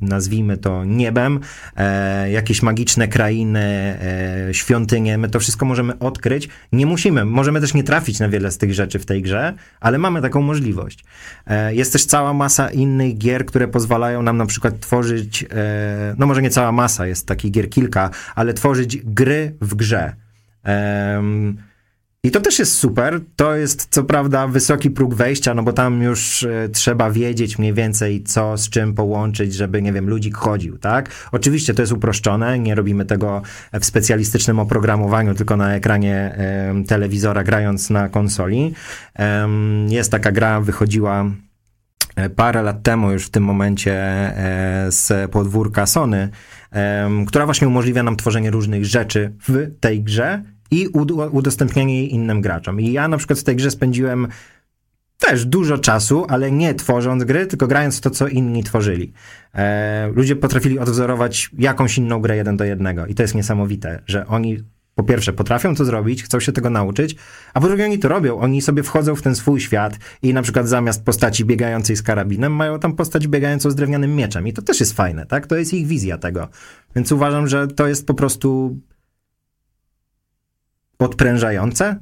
[0.00, 1.40] nazwijmy to niebem,
[1.76, 3.60] e, jakieś magiczne krainy,
[4.48, 6.48] e, świątynie, my to wszystko możemy odkryć.
[6.72, 9.98] Nie musimy, możemy też nie trafić na wiele z tych rzeczy w tej grze, ale
[9.98, 11.04] mamy taką możliwość.
[11.46, 16.26] E, jest też cała masa innych gier, które pozwalają nam na przykład tworzyć, e, no
[16.26, 20.16] może nie cała masa, jest takich gier kilka, ale tworzyć gry w grze.
[22.26, 23.20] I to też jest super.
[23.36, 27.74] To jest co prawda wysoki próg wejścia, no bo tam już y, trzeba wiedzieć mniej
[27.74, 31.10] więcej co z czym połączyć, żeby, nie wiem, ludzik chodził, tak?
[31.32, 33.42] Oczywiście to jest uproszczone, nie robimy tego
[33.80, 36.38] w specjalistycznym oprogramowaniu, tylko na ekranie
[36.80, 38.74] y, telewizora grając na konsoli.
[39.18, 39.22] Y,
[39.94, 41.24] jest taka gra, wychodziła
[42.16, 46.28] e, parę lat temu już w tym momencie e, z podwórka Sony,
[47.26, 50.88] która właśnie umożliwia nam tworzenie różnych rzeczy w tej grze i
[51.32, 52.80] udostępnianie jej innym graczom.
[52.80, 54.28] I ja na przykład w tej grze spędziłem
[55.18, 59.12] też dużo czasu, ale nie tworząc gry, tylko grając to, co inni tworzyli.
[59.54, 64.26] E, ludzie potrafili odwzorować jakąś inną grę jeden do jednego i to jest niesamowite, że
[64.26, 64.58] oni
[64.94, 67.16] po pierwsze potrafią to zrobić, chcą się tego nauczyć,
[67.54, 68.38] a po drugie oni to robią.
[68.38, 72.52] Oni sobie wchodzą w ten swój świat i na przykład zamiast postaci biegającej z karabinem
[72.52, 75.46] mają tam postać biegającą z drewnianym mieczem i to też jest fajne, tak?
[75.46, 76.48] To jest ich wizja tego.
[76.96, 78.78] Więc uważam, że to jest po prostu
[80.98, 81.96] odprężające.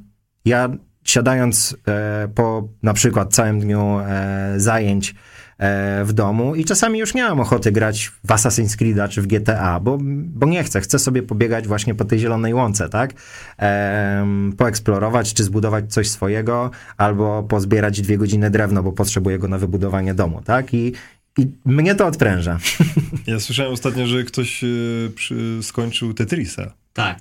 [0.45, 0.69] Ja
[1.05, 5.15] siadając e, po na przykład całym dniu e, zajęć
[5.59, 9.27] e, w domu i czasami już nie mam ochoty grać w Assassin's Creed czy w
[9.27, 10.81] GTA, bo, bo nie chcę.
[10.81, 13.13] Chcę sobie pobiegać właśnie po tej zielonej łące, tak?
[13.59, 14.27] E,
[14.59, 20.15] poeksplorować, czy zbudować coś swojego, albo pozbierać dwie godziny drewno, bo potrzebuję go na wybudowanie
[20.15, 20.75] domu, tak?
[20.75, 20.93] I,
[21.39, 22.59] i mnie to odpręża.
[23.27, 26.73] Ja słyszałem ostatnio, że ktoś y, przy, skończył Tetrisa.
[26.93, 27.19] Tak.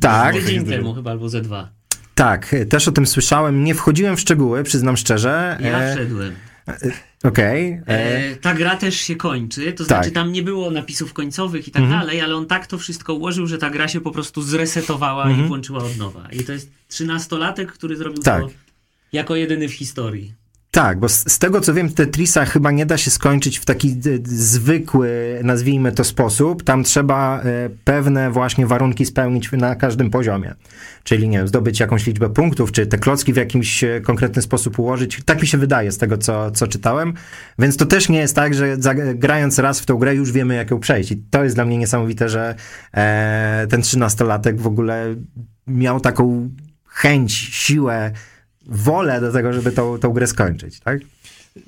[0.00, 0.34] Tak.
[0.34, 1.68] Tydzień temu chyba, albo ze dwa.
[2.14, 3.64] Tak, też o tym słyszałem.
[3.64, 5.58] Nie wchodziłem w szczegóły, przyznam szczerze.
[5.60, 6.34] Ja E, wszedłem.
[7.24, 7.72] Okej.
[7.72, 9.86] e, E, ta gra też się kończy, to Tak.
[9.86, 13.46] znaczy tam nie było napisów końcowych i tak dalej, ale on tak to wszystko ułożył,
[13.46, 16.28] że ta gra się po prostu zresetowała i włączyła od nowa.
[16.32, 18.42] I to jest trzynastolatek, który zrobił Tak.
[18.42, 18.50] to
[19.12, 20.34] jako jedyny w historii.
[20.74, 23.96] Tak, bo z, z tego co wiem, Tetrisa chyba nie da się skończyć w taki
[24.24, 26.62] zwykły, nazwijmy to sposób.
[26.62, 30.54] Tam trzeba e, pewne właśnie warunki spełnić na każdym poziomie.
[31.04, 34.78] Czyli, nie wiem, zdobyć jakąś liczbę punktów, czy te klocki w jakimś e, konkretny sposób
[34.78, 35.20] ułożyć.
[35.24, 37.14] Tak mi się wydaje z tego, co, co czytałem.
[37.58, 38.76] Więc to też nie jest tak, że
[39.14, 41.12] grając raz w tą grę już wiemy, jak ją przejść.
[41.12, 42.54] I to jest dla mnie niesamowite, że
[42.94, 45.14] e, ten trzynastolatek w ogóle
[45.66, 46.50] miał taką
[46.86, 48.12] chęć, siłę,
[48.66, 51.00] wolę do tego, żeby tą, tą grę skończyć, tak?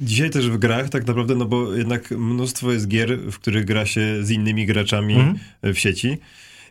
[0.00, 3.87] Dzisiaj też w grach tak naprawdę, no bo jednak mnóstwo jest gier, w których gra
[3.87, 5.38] się z innymi graczami Mhm.
[5.74, 6.18] w sieci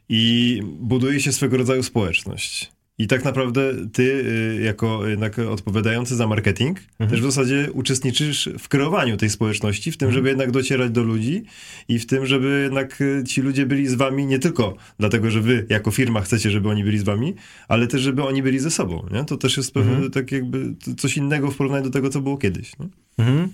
[0.09, 2.71] i buduje się swego rodzaju społeczność.
[2.97, 7.09] I tak naprawdę ty, y, jako jednak odpowiadający za marketing, Mhm.
[7.09, 10.13] też w zasadzie uczestniczysz w kreowaniu tej społeczności, w tym, Mhm.
[10.19, 11.43] żeby jednak docierać do ludzi
[11.87, 15.41] i w tym, żeby jednak y, ci ludzie byli z wami nie tylko dlatego, że
[15.41, 17.33] wy jako firma chcecie, żeby oni byli z wami,
[17.67, 19.05] ale też, żeby oni byli ze sobą.
[19.11, 19.25] Nie?
[19.25, 20.11] To też jest pewne, Mhm.
[20.11, 22.71] tak jakby coś innego w porównaniu do tego, co było kiedyś.
[23.17, 23.47] Mhm.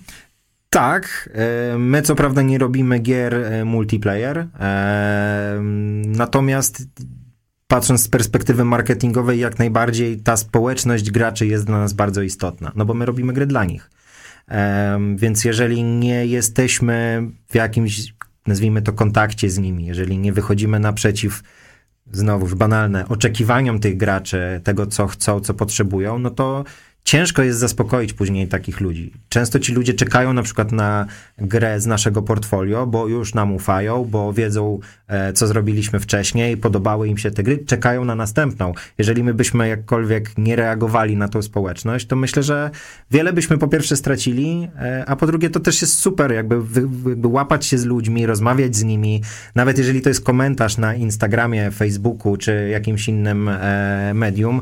[0.70, 5.60] Tak, e, my co prawda nie robimy gier e, multiplayer, e,
[6.06, 6.86] natomiast
[7.72, 12.84] patrząc z perspektywy marketingowej, jak najbardziej ta społeczność graczy jest dla nas bardzo istotna, no
[12.84, 13.90] bo my robimy gry dla nich.
[14.48, 18.14] Em, Więc jeżeli nie jesteśmy w jakimś,
[18.46, 21.42] nazwijmy to, kontakcie z nimi, jeżeli nie wychodzimy naprzeciw,
[22.12, 26.64] znowuż banalne, oczekiwaniom tych graczy, tego co chcą, co potrzebują, no to
[27.04, 29.12] ciężko jest zaspokoić później takich ludzi.
[29.28, 31.06] Często ci ludzie czekają na przykład na
[31.38, 37.08] grę z naszego portfolio, bo już nam ufają, bo wiedzą, e, co zrobiliśmy wcześniej, podobały
[37.08, 38.72] im się te gry, czekają na następną.
[38.98, 42.70] Jeżeli my byśmy jakkolwiek nie reagowali na tą społeczność, to myślę, że
[43.10, 46.54] wiele byśmy po pierwsze stracili, e, a po drugie to też jest super, jakby,
[47.08, 49.22] jakby łapać się z ludźmi, rozmawiać z nimi,
[49.54, 54.60] nawet jeżeli to jest komentarz na Instagramie, Facebooku czy jakimś innym e, medium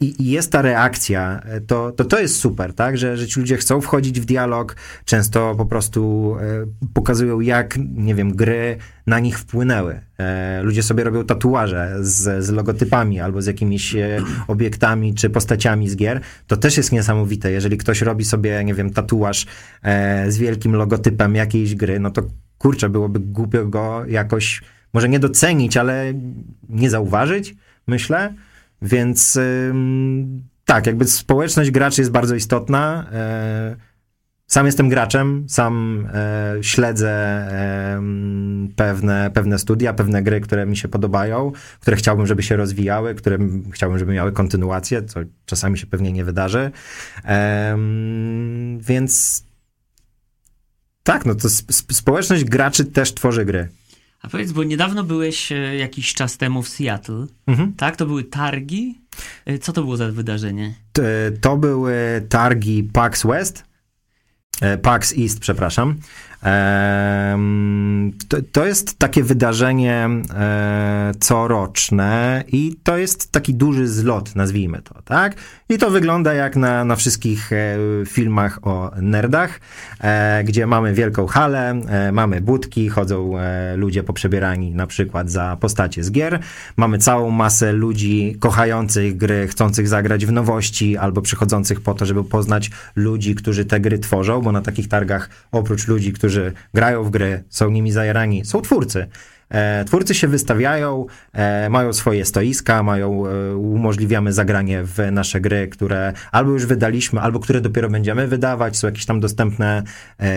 [0.00, 3.80] i, jest ta reakcja, to, to to jest super, tak, że, że ci ludzie chcą
[3.80, 8.76] wchodzić w dialog, często po prostu e, pokazują jak, nie wiem, gry
[9.06, 10.00] na nich wpłynęły.
[10.18, 15.88] E, ludzie sobie robią tatuaże z, z logotypami albo z jakimiś e, obiektami czy postaciami
[15.88, 16.20] z gier.
[16.46, 17.52] To też jest niesamowite.
[17.52, 19.46] Jeżeli ktoś robi sobie, nie wiem, tatuaż
[20.28, 22.22] z wielkim logotypem jakiejś gry, no to
[22.58, 26.12] kurczę, byłoby głupio go jakoś, może nie docenić, ale
[26.68, 27.54] nie zauważyć,
[27.86, 28.34] myślę.
[28.82, 29.38] Więc
[30.66, 33.06] tak, jakby społeczność graczy jest bardzo istotna.
[33.12, 33.76] E,
[34.46, 37.12] sam jestem graczem, sam e, śledzę
[37.94, 43.14] em, pewne, pewne studia, pewne gry, które mi się podobają, które chciałbym, żeby się rozwijały,
[43.14, 43.38] które
[43.72, 46.70] chciałbym, żeby miały kontynuację, co czasami się pewnie nie wydarzy.
[48.80, 49.44] Więc
[51.02, 53.68] tak, no to sp- sp- społeczność graczy też tworzy gry.
[54.22, 57.72] A powiedz, bo niedawno byłeś e, jakiś czas temu w Seattle, Mhm.
[57.72, 57.96] tak?
[57.96, 59.00] To były targi?
[59.46, 60.74] E, Co to było za wydarzenie?
[61.40, 63.64] To były targi PAX West,
[64.60, 65.96] e, PAX East, przepraszam.
[68.28, 75.02] To, to jest takie wydarzenie e, coroczne i to jest taki duży zlot, nazwijmy to,
[75.02, 75.36] tak?
[75.68, 79.60] I to wygląda jak na, na wszystkich e, filmach o nerdach,
[80.00, 85.56] e, gdzie mamy wielką halę, e, mamy budki, chodzą e, ludzie poprzebierani na przykład za
[85.60, 86.38] postacie z gier,
[86.76, 92.24] mamy całą masę ludzi kochających gry, chcących zagrać w nowości albo przychodzących po to, żeby
[92.24, 97.10] poznać ludzi, którzy te gry tworzą, bo na takich targach oprócz ludzi, którzy grają w
[97.10, 99.06] gry, są nimi zajarani, są twórcy.
[99.50, 105.68] E, twórcy się wystawiają, e, mają swoje stoiska, mają, e, umożliwiamy zagranie w nasze gry,
[105.68, 108.76] które albo już wydaliśmy, albo które dopiero będziemy wydawać.
[108.76, 109.82] Są jakieś tam dostępne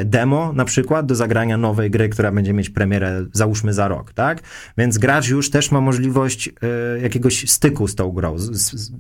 [0.05, 4.41] demo na przykład do zagrania nowej gry, która będzie mieć premierę załóżmy za rok, tak?
[4.77, 6.49] Więc gracz już też ma możliwość
[7.01, 8.35] jakiegoś styku z tą grą,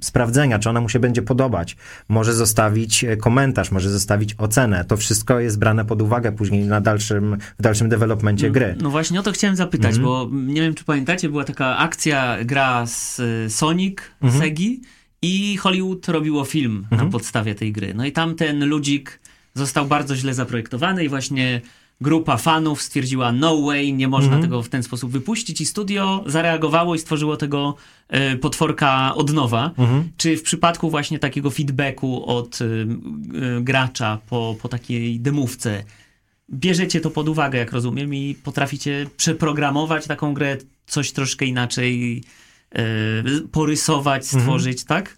[0.01, 1.77] sprawdzenia, czy ona mu się będzie podobać.
[2.09, 4.85] Może zostawić komentarz, może zostawić ocenę.
[4.85, 8.75] To wszystko jest brane pod uwagę później na dalszym, w dalszym developmencie no, gry.
[8.81, 10.29] No właśnie o to chciałem zapytać, mm -hmm.
[10.29, 13.21] bo nie wiem, czy pamiętacie, była taka akcja, gra z
[13.53, 14.39] Sonic, mm -hmm.
[14.39, 14.81] Segi
[15.21, 16.91] i Hollywood robiło film mm -hmm.
[16.91, 17.11] na mhm.
[17.11, 17.93] podstawie tej gry.
[17.93, 19.19] No i tam ten ludzik
[19.53, 21.61] został bardzo źle zaprojektowany i właśnie
[22.01, 24.41] grupa fanów stwierdziła no way, nie można -hmm.
[24.41, 27.75] tego w ten sposób wypuścić i studio zareagowało i stworzyło tego
[28.07, 29.71] e, potworka od nowa.
[30.17, 35.83] Czy w przypadku właśnie takiego feedbacku od e, e, gracza po, po takiej demówce
[36.53, 42.23] bierzecie to pod uwagę, jak rozumiem, i potraficie przeprogramować taką grę coś troszkę inaczej
[42.75, 42.81] E,
[43.51, 44.41] porysować, mhm.
[44.41, 45.03] stworzyć, mhm.
[45.03, 45.17] tak?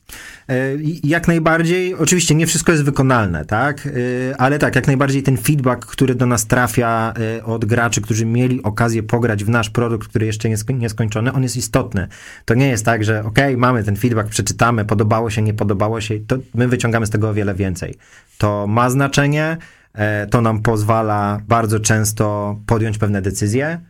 [0.50, 0.56] E,
[1.04, 3.88] jak najbardziej, oczywiście nie wszystko jest wykonalne, tak?
[3.88, 3.92] E,
[4.42, 7.14] ale tak, jak najbardziej ten feedback, który do nas trafia
[7.44, 11.58] od graczy, którzy mieli okazję pograć w nasz produkt, który jeszcze jest nieskończony, on jest
[11.58, 12.08] istotny.
[12.46, 16.20] To nie jest tak, że ok, mamy ten feedback, przeczytamy, podobało się, nie podobało się,
[16.20, 17.96] to my wyciągamy z tego o wiele więcej.
[18.38, 19.58] To ma znaczenie,
[20.30, 23.82] to nam pozwala bardzo często podjąć pewne decyzje.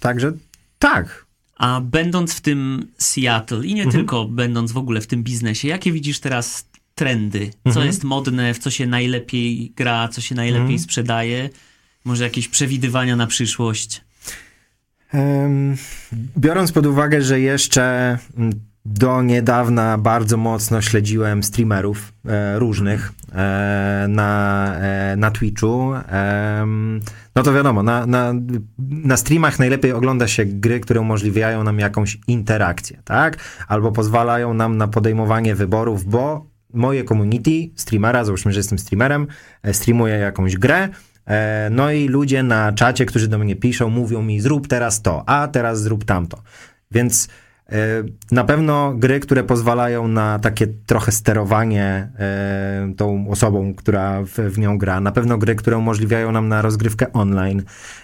[0.00, 0.32] Także
[0.78, 1.26] tak,
[1.58, 3.92] a będąc w tym Seattle i nie mhm.
[3.92, 7.50] tylko będąc w ogóle w tym biznesie, jakie widzisz teraz trendy?
[7.64, 7.86] Co mhm.
[7.86, 10.78] jest modne, w co się najlepiej gra, co się najlepiej mhm.
[10.78, 11.50] sprzedaje?
[12.04, 14.04] Może jakieś przewidywania na przyszłość?
[16.38, 18.18] biorąc pod uwagę, że jeszcze
[18.88, 25.92] do niedawna bardzo mocno śledziłem streamerów e, różnych e, na, e, na Twitchu.
[27.34, 28.34] no to wiadomo, na, na,
[28.78, 33.36] na streamach najlepiej ogląda się gry, które umożliwiają nam jakąś interakcję, tak?
[33.68, 39.26] Albo pozwalają nam na podejmowanie wyborów, bo moje community streamera, załóżmy, że jestem streamerem,
[39.62, 40.88] e, streamuję jakąś grę,
[41.26, 45.28] e, no i ludzie na czacie, którzy do mnie piszą, mówią mi zrób teraz to,
[45.28, 46.42] a teraz zrób tamto.
[46.90, 47.28] Więc
[48.32, 54.58] na pewno gry, które pozwalają na takie trochę sterowanie e, tą osobą, która w, w,
[54.58, 55.00] nią gra.
[55.00, 57.62] Na pewno gry, które umożliwiają nam na rozgrywkę online.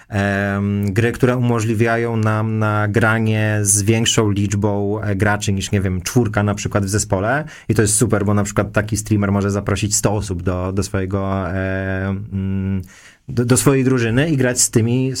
[0.09, 6.43] E, gry, które umożliwiają nam na granie z większą liczbą graczy niż, nie wiem, czwórka
[6.43, 7.43] na przykład w zespole.
[7.69, 10.83] I to jest super, bo na przykład taki streamer może zaprosić 100 osób do, do
[10.83, 12.81] swojego mm,
[13.29, 15.11] do, do, swojej drużyny i grać z tymi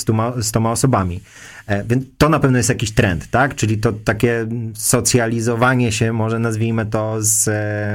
[0.41, 1.21] stoma osobami.
[1.67, 3.55] E, więc to na pewno jest jakiś trend, tak?
[3.55, 7.43] Czyli to takie socjalizowanie się, może nazwijmy to z,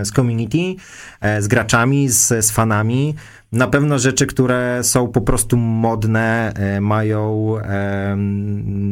[0.09, 0.75] z community,
[1.21, 3.15] e, z graczami, z, z fanami,
[3.53, 8.17] na pewno rzeczy, które są po prostu modne, e, mają e,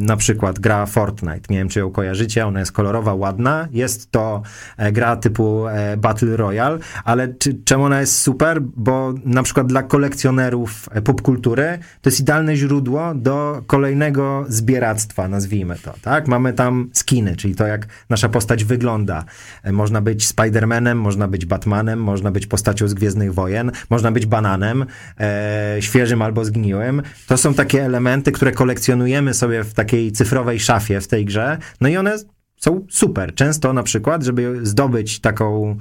[0.07, 1.41] na przykład gra Fortnite.
[1.51, 3.69] Nie wiem, czy ją kojarzycie, ona jest kolorowa, ładna.
[3.73, 4.43] Jest to
[4.77, 5.65] e, gra typu
[5.99, 8.63] Battle Royale, ale czy, czemu ona jest super?
[8.63, 15.95] Bo na przykład dla kolekcjonerów popkultury to jest idealne źródło do kolejnego zbieractwa, nazwijmy to,
[16.03, 16.29] tak?
[16.29, 19.25] Mamy tam skiny, czyli to, jak nasza postać wygląda.
[19.73, 24.48] Można być Spider-Manem, można być Batmanem, można być postacią z Gwiezdnych Wojen, można być bananem,
[24.49, 24.87] bananem,
[25.21, 27.03] e, świeżym albo zgniłym.
[27.27, 31.59] To są takie elementy, które kolekcjonujemy sobie w takiej cyfrowej szafie w tej grze.
[31.81, 32.19] No i one
[32.57, 33.35] są super.
[33.35, 35.77] Często na przykład, żeby zdobyć taką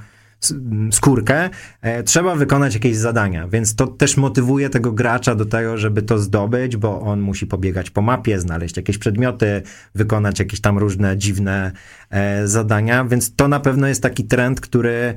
[0.92, 1.50] skórkę,
[1.82, 6.20] e, trzeba wykonać jakieś zadania, więc to też motywuje tego gracza do tego, żeby to
[6.20, 9.62] zdobyć, bo on musi pobiegać po mapie, znaleźć jakieś przedmioty,
[9.96, 11.72] wykonać jakieś tam różne dziwne
[12.10, 15.14] e, zadania, więc to na pewno jest taki trend, który e,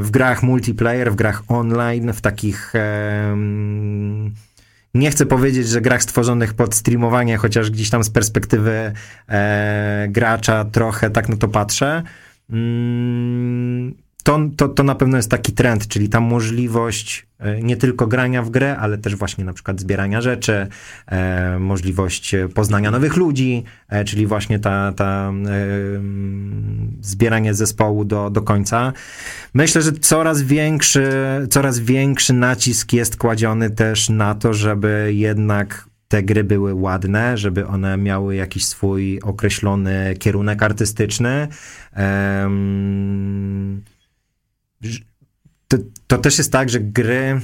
[0.00, 3.36] w grach multiplayer, w grach online, w takich e,
[4.94, 8.92] nie chcę powiedzieć, że grach stworzonych pod streamowanie, chociaż gdzieś tam z perspektywy
[10.08, 12.02] gracza trochę tak na to patrzę.
[14.24, 18.42] To, to, to na pewno jest taki trend, czyli ta możliwość e, nie tylko grania
[18.42, 20.66] w grę, ale też właśnie na przykład zbierania rzeczy,
[21.06, 25.56] e, możliwość poznania nowych ludzi, e, czyli właśnie ta, ta e,
[27.00, 28.92] zbieranie zespołu do, do końca.
[29.54, 31.08] Myślę, że coraz większy,
[31.50, 37.66] coraz większy nacisk jest kładziony też na to, żeby jednak te gry były ładne, żeby
[37.66, 41.48] one miały jakiś swój określony kierunek artystyczny.
[45.68, 47.40] To, to też jest tak, że gry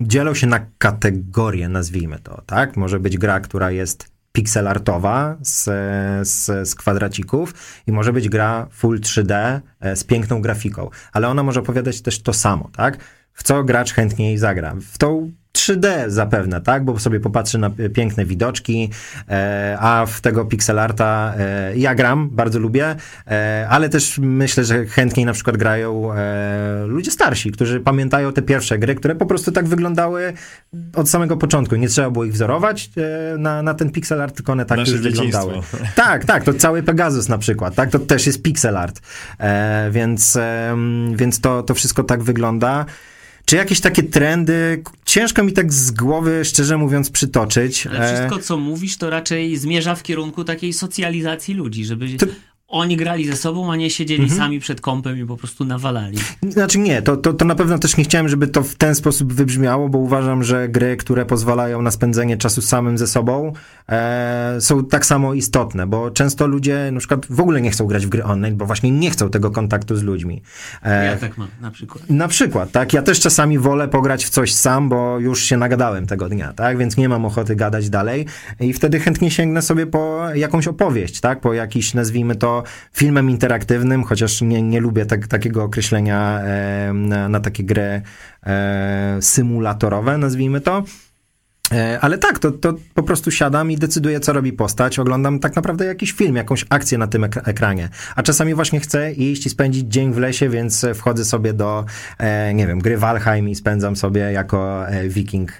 [0.00, 2.76] dzielą się na kategorie, nazwijmy to, tak?
[2.76, 5.64] Może być gra, która jest pixel artowa z,
[6.28, 7.54] z, z kwadracików
[7.86, 12.22] i może być gra full 3D e, z piękną grafiką, ale ona może opowiadać też
[12.22, 12.98] to samo, tak?
[13.32, 14.74] W co gracz chętniej zagra?
[14.92, 16.84] W tą 3D zapewne, tak?
[16.84, 18.90] Bo sobie popatrzy na piękne widoczki,
[19.28, 22.96] e, a w tego pixelarta e, ja gram, bardzo lubię,
[23.26, 28.42] e, ale też myślę, że chętniej na przykład grają e, ludzie starsi, którzy pamiętają te
[28.42, 30.32] pierwsze gry, które po prostu tak wyglądały
[30.94, 31.76] od samego początku.
[31.76, 35.00] Nie trzeba było ich wzorować e, na, na ten pixelart, tylko one tak Nasze już
[35.00, 35.54] wyglądały.
[35.94, 37.90] Tak, tak, to cały Pegasus na przykład, tak?
[37.90, 39.00] To też jest pixel art.
[39.40, 40.38] E, więc
[41.14, 42.86] więc to, to wszystko tak wygląda.
[43.44, 44.82] Czy jakieś takie trendy?
[45.04, 47.86] Ciężko mi tak z głowy, szczerze mówiąc, przytoczyć.
[47.86, 52.26] Ale E, wszystko, co mówisz, to raczej zmierza w kierunku takiej socjalizacji ludzi, żeby To-
[52.72, 56.18] oni grali ze sobą, a nie siedzieli sami przed kąpem i po prostu nawalali.
[56.48, 59.32] Znaczy nie, to, to, to na pewno też nie chciałem, żeby to w ten sposób
[59.32, 63.52] wybrzmiało, bo uważam, że gry, które pozwalają na spędzenie czasu samym ze sobą,
[63.88, 68.06] e, są tak samo istotne, bo często ludzie na przykład w ogóle nie chcą grać
[68.06, 70.42] w gry online, bo właśnie nie chcą tego kontaktu z ludźmi.
[70.82, 72.10] E, Ja tak mam na przykład.
[72.10, 72.92] Na przykład, tak?
[72.92, 76.78] Ja też czasami wolę pograć w coś sam, bo już się nagadałem tego dnia, tak?
[76.78, 78.26] Więc nie mam ochoty gadać dalej
[78.60, 81.40] i wtedy chętnie sięgnę sobie po jakąś opowieść, tak?
[81.40, 82.61] Po jakiś, nazwijmy to,
[82.92, 88.02] filmem interaktywnym, chociaż nie, nie lubię tak, takiego określenia e, na, na takie gry
[88.46, 90.84] e, symulatorowe, nazwijmy to.
[91.72, 94.98] E, Ale tak, to, to po prostu siadam i decyduję, co robi postać.
[94.98, 97.88] Oglądam tak naprawdę jakiś film, jakąś akcję na tym ek- ekranie.
[98.16, 101.84] A czasami właśnie chcę iść i spędzić dzień w lesie, więc wchodzę sobie do,
[102.18, 105.52] e, nie wiem, gry Valheim i spędzam sobie jako e, wiking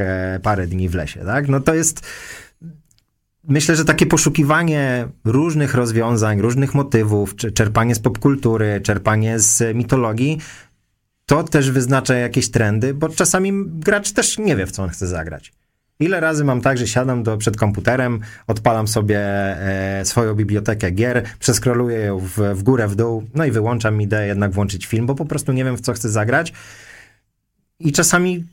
[0.43, 1.49] parę dni w lesie, tak?
[1.49, 2.07] No to jest...
[3.49, 10.39] Myślę, że takie poszukiwanie różnych rozwiązań, różnych motywów, czerpanie z popkultury, czerpanie z mitologii,
[11.27, 15.07] to też wyznacza jakieś trendy, bo czasami gracz też nie wie, w co on chce
[15.07, 15.53] zagrać.
[16.01, 21.25] Ile razy mam tak, że siadam do, przed komputerem, odpalam sobie e, swoją bibliotekę gier,
[21.39, 25.15] przeskroluję ją w, w górę, w dół, no i wyłączam, idę jednak włączyć film, bo
[25.15, 26.53] po prostu nie wiem, w co chcę zagrać.
[27.81, 28.45] I czasami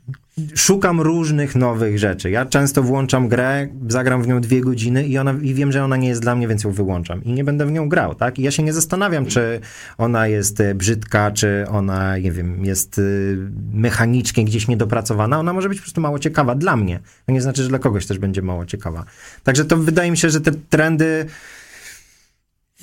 [0.54, 2.30] szukam różnych nowych rzeczy.
[2.30, 5.96] Ja często włączam grę, zagram w nią dwie godziny i, ona, i wiem, że ona
[5.96, 7.24] nie jest dla mnie, więc ją wyłączam.
[7.24, 8.38] I nie będę w nią grał, tak?
[8.38, 9.60] I ja się nie zastanawiam, czy
[9.98, 13.38] ona jest e, brzydka, czy ona, nie wiem, jest y,
[13.72, 15.38] mechanicznie gdzieś niedopracowana.
[15.38, 17.00] Ona może być po prostu mało ciekawa dla mnie.
[17.26, 19.04] To nie znaczy, że dla kogoś też będzie mało ciekawa.
[19.44, 21.26] Także to wydaje mi się, że te trendy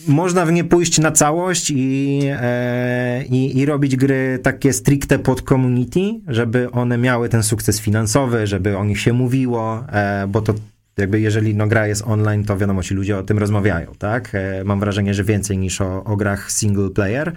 [0.07, 5.41] można w nie pójść na całość i, e, i, i robić gry takie stricte pod
[5.41, 10.53] community, żeby one miały ten sukces finansowy, żeby o nich się mówiło, e, bo to
[10.97, 14.35] jakby jeżeli no, gra jest online, to wiadomo, ci ludzie o tym rozmawiają, tak?
[14.35, 17.31] E, mam wrażenie, że więcej niż o, o grach single player.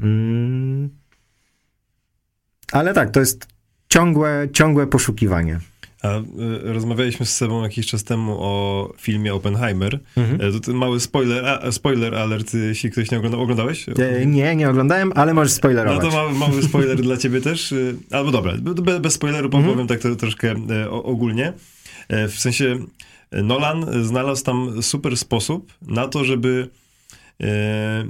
[0.00, 0.88] Mm.
[2.72, 3.46] Ale tak, to jest
[3.88, 5.60] ciągłe, ciągłe poszukiwanie.
[6.02, 6.22] A y,
[6.62, 10.00] rozmawialiśmy z sobą jakiś czas temu o filmie Oppenheimer.
[10.16, 10.54] Mhm.
[10.56, 13.40] E, To mały spoiler, a, spoiler alert, jeśli ktoś nie oglądał.
[13.42, 13.86] Oglądałeś?
[13.88, 16.00] E, nie, nie oglądałem, ale możesz No spoilerować.
[16.00, 17.72] to mały, mały spoiler dla ciebie też.
[17.72, 19.64] y, Albo dobra, be- bez spoileru Mhm.
[19.72, 21.52] powiem tak to troszkę e, o- ogólnie.
[22.08, 22.78] E, W sensie
[23.32, 26.68] Nolan znalazł tam super sposób na to, żeby
[27.42, 28.08] e,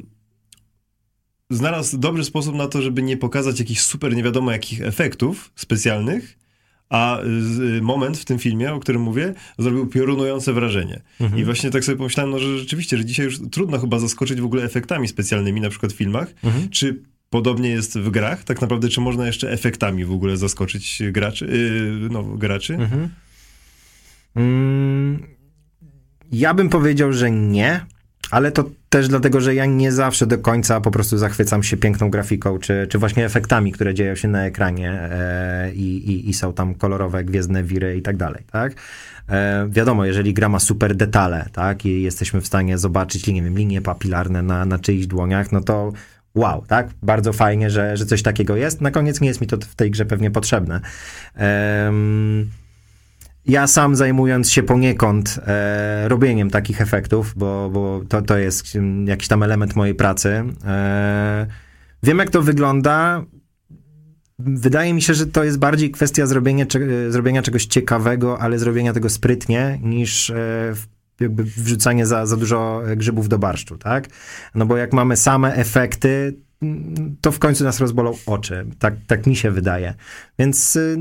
[1.50, 6.38] znalazł dobry sposób na to, żeby nie pokazać jakichś super nie wiadomo jakich efektów specjalnych,
[6.90, 11.00] a z- moment w tym filmie, o którym mówię, zrobił piorunujące wrażenie.
[11.20, 11.40] Mhm.
[11.40, 14.44] I właśnie tak sobie pomyślałem, no, że rzeczywiście, że dzisiaj już trudno chyba zaskoczyć w
[14.44, 16.28] ogóle efektami specjalnymi, na przykład w filmach.
[16.44, 16.68] Mhm.
[16.68, 18.44] Czy podobnie jest w grach?
[18.44, 21.46] Tak naprawdę, czy można jeszcze efektami w ogóle zaskoczyć graczy?
[22.02, 22.74] Yy, no, graczy?
[22.74, 23.08] Mhm.
[24.36, 25.22] Mm,
[26.32, 27.80] ja bym powiedział, że nie,
[28.30, 32.10] ale to też dlatego, że ja nie zawsze do końca po prostu zachwycam się piękną
[32.10, 36.74] grafiką, czy, czy właśnie efektami, które dzieją się na ekranie e, i, i, są tam
[36.74, 38.74] kolorowe, gwiezdne wiry i tak dalej, tak?
[39.28, 43.58] E, wiadomo, jeżeli gra ma super detale, tak, i jesteśmy w stanie zobaczyć, nie wiem,
[43.58, 45.92] linie papilarne na, na czyichś dłoniach, no to
[46.34, 46.88] wow, tak?
[47.02, 48.80] Bardzo fajnie, że, że coś takiego jest.
[48.80, 50.80] Na koniec nie jest mi to w tej grze pewnie potrzebne.
[51.34, 52.50] Em,
[53.48, 59.06] ja sam zajmując się poniekąd e, robieniem takich efektów, bo, bo to, to jest mm,
[59.06, 61.46] jakiś tam element mojej pracy, e,
[62.02, 63.24] wiem jak to wygląda.
[64.38, 68.92] Wydaje mi się, że to jest bardziej kwestia zrobienia, cze- zrobienia czegoś ciekawego, ale zrobienia
[68.92, 70.74] tego sprytnie, niż e,
[71.20, 74.08] jakby wrzucanie za, za dużo grzybów do barszczu, tak?
[74.54, 78.66] No bo jak mamy same efekty, mm, to w końcu nas rozbolą oczy.
[78.78, 79.94] Tak, tak mi się wydaje.
[80.38, 80.96] Więc y,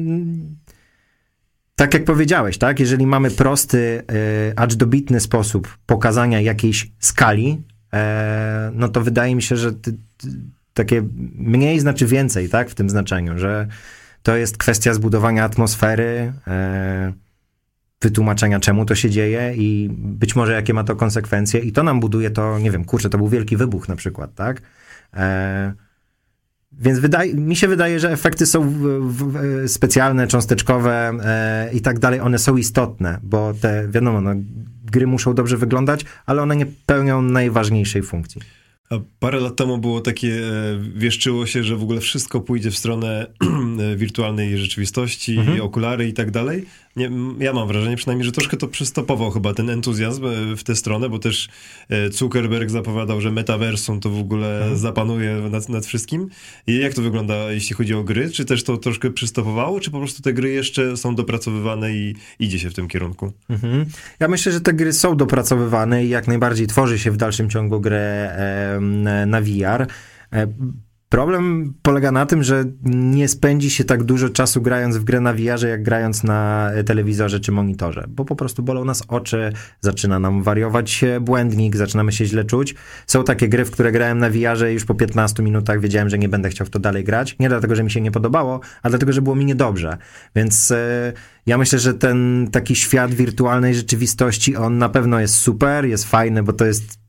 [1.78, 2.80] tak jak powiedziałeś, tak?
[2.80, 4.04] Jeżeli mamy prosty,
[4.50, 7.64] y, acz dobitny sposób pokazania jakiejś skali,
[7.94, 10.28] e, no to wydaje mi się, że ty, ty,
[10.74, 11.04] takie
[11.36, 12.70] mniej znaczy więcej, tak?
[12.70, 13.68] W tym znaczeniu, że
[14.24, 17.14] to jest kwestia zbudowania atmosfery, e,
[18.02, 22.00] wytłumaczenia, czemu to się dzieje i być może jakie ma to konsekwencje i to nam
[22.00, 24.62] buduje to, nie wiem, kurczę, to był wielki wybuch na przykład, tak?
[25.14, 25.74] E,
[26.72, 32.00] Więc wydaje, mi się wydaje, że efekty są w, w, specjalne, cząsteczkowe e, i tak
[32.00, 34.32] dalej, one są istotne, bo te, wiadomo, no,
[34.86, 38.42] gry muszą dobrze wyglądać, ale one nie pełnią najważniejszej funkcji.
[38.90, 42.78] A parę lat temu było takie, e, wieszczyło się, że w ogóle wszystko pójdzie w
[42.78, 43.28] stronę
[43.80, 45.62] e, wirtualnej rzeczywistości, mhm.
[45.62, 46.66] okulary i tak dalej.
[46.98, 50.76] Nie, ja mam wrażenie przynajmniej, że troszkę to przystopował chyba ten entuzjazm e, w tę
[50.76, 51.50] stronę, bo też
[52.12, 54.78] Zuckerberg zapowiadał, że metaversum to w ogóle mhm.
[54.78, 56.30] zapanuje nad, nad wszystkim.
[56.68, 58.32] I jak to wygląda, jeśli chodzi o gry?
[58.32, 62.60] Czy też to troszkę przystopowało, czy po prostu te gry jeszcze są dopracowywane i idzie
[62.60, 63.34] się w tym kierunku?
[63.50, 63.86] Mhm.
[64.20, 67.82] Ja myślę, że te gry są dopracowywane i jak najbardziej tworzy się w dalszym ciągu
[67.82, 68.32] grę
[68.76, 69.88] e, na VR.
[71.10, 75.34] Problem polega na tym, że nie spędzi się tak dużo czasu grając w grę na
[75.34, 80.44] VR, jak grając na telewizorze czy monitorze, bo po prostu bolą nas oczy, zaczyna nam
[80.44, 82.76] wariować błędnik, zaczynamy się źle czuć.
[83.08, 86.30] Są takie gry, w które grałem na VR już po 15 minutach wiedziałem, że nie
[86.30, 87.36] będę chciał w to dalej grać.
[87.40, 89.98] Nie dlatego, że mi się nie podobało, a dlatego, że było mi niedobrze.
[90.36, 91.14] Więc e,
[91.46, 96.44] ja myślę, że ten taki świat wirtualnej rzeczywistości, on na pewno jest super, jest fajny,
[96.44, 97.00] bo to jest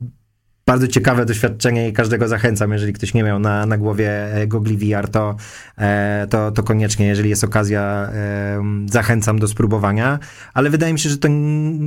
[0.69, 4.75] bardzo ciekawe doświadczenie i każdego zachęcam, jeżeli ktoś nie miał na, na głowie e, Google
[4.75, 5.35] VR, to,
[5.77, 8.11] e, to, to koniecznie, jeżeli jest okazja,
[8.85, 10.19] zachęcam do spróbowania,
[10.53, 11.27] ale wydaje mi się, że to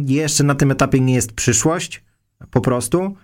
[0.07, 2.03] jeszcze na tym etapie nie jest przyszłość,
[2.51, 3.17] po prostu,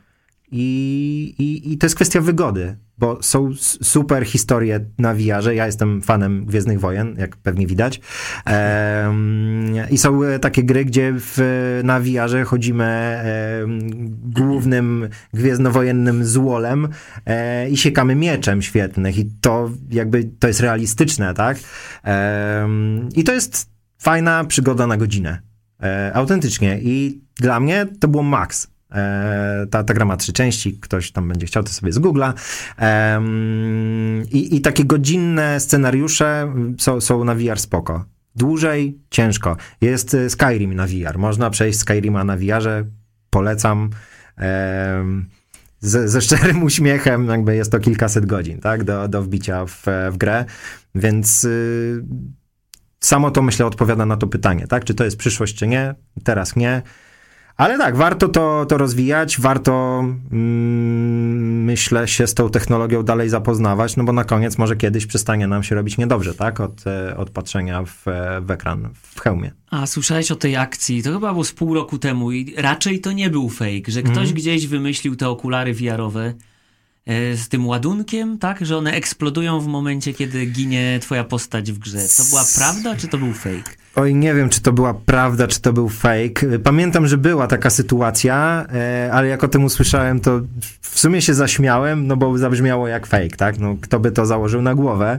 [0.50, 3.50] i, i, I to jest kwestia wygody, bo są
[3.82, 5.54] super historie na VR-ze.
[5.54, 8.00] Ja jestem fanem Gwiezdnych Wojen, jak pewnie widać.
[8.46, 11.38] Um, I są takie gry, gdzie w,
[11.84, 13.18] na VR-ze chodzimy
[13.60, 13.78] um,
[14.32, 16.92] głównym gwiezdnowojennym złolem um,
[17.70, 19.18] i siekamy mieczem świetnych.
[19.18, 21.58] I to jakby to jest realistyczne, tak?
[23.14, 25.48] I to jest fajna przygoda na godzinę.
[25.82, 26.78] E, autentycznie.
[26.82, 31.28] I dla mnie to było maks E, ta, ta gra ma trzy części, ktoś tam
[31.28, 32.32] będzie chciał, to sobie z Google'a.
[34.30, 38.04] I, I takie godzinne scenariusze są, są na VR spoko.
[38.36, 39.56] Dłużej, ciężko.
[39.80, 41.18] Jest e, Skyrim na VR.
[41.18, 42.84] Można przejść Skyrima na VR-ze.
[43.30, 43.90] Polecam.
[45.80, 49.82] Ze, ze, szczerym uśmiechem, jakby jest to kilkaset godzin, tak, do, do wbicia w,
[50.12, 50.44] w grę,
[50.94, 52.04] więc y,
[53.00, 56.56] samo to myślę odpowiada na to pytanie, tak, czy to jest przyszłość, czy nie, teraz
[56.56, 56.82] nie,
[57.58, 63.96] ale tak, warto to, to rozwijać, warto mm, myślę się z tą technologią dalej zapoznawać,
[63.96, 66.60] no bo na koniec może kiedyś przestanie nam się robić niedobrze, tak?
[66.60, 68.04] Od, e, od patrzenia w,
[68.40, 69.50] w ekran w hełmie.
[69.70, 71.02] A słyszałeś o tej akcji?
[71.02, 74.24] To chyba było z pół roku temu i raczej to nie był fake, że ktoś
[74.24, 74.34] mm.
[74.34, 76.34] gdzieś wymyślił te okulary VR-owe e,
[77.08, 78.66] z tym ładunkiem, tak?
[78.66, 81.98] Że one eksplodują w momencie, kiedy ginie twoja postać w grze.
[82.16, 83.70] To była prawda, czy to był fake?
[83.96, 86.58] Oj, nie wiem, czy to była prawda, czy to był fake.
[86.64, 90.40] Pamiętam, że była taka sytuacja, e, ale jak o tym usłyszałem, to
[90.80, 93.58] w sumie się zaśmiałem, no bo zabrzmiało jak fake, tak?
[93.58, 95.18] No, kto by to założył na głowę?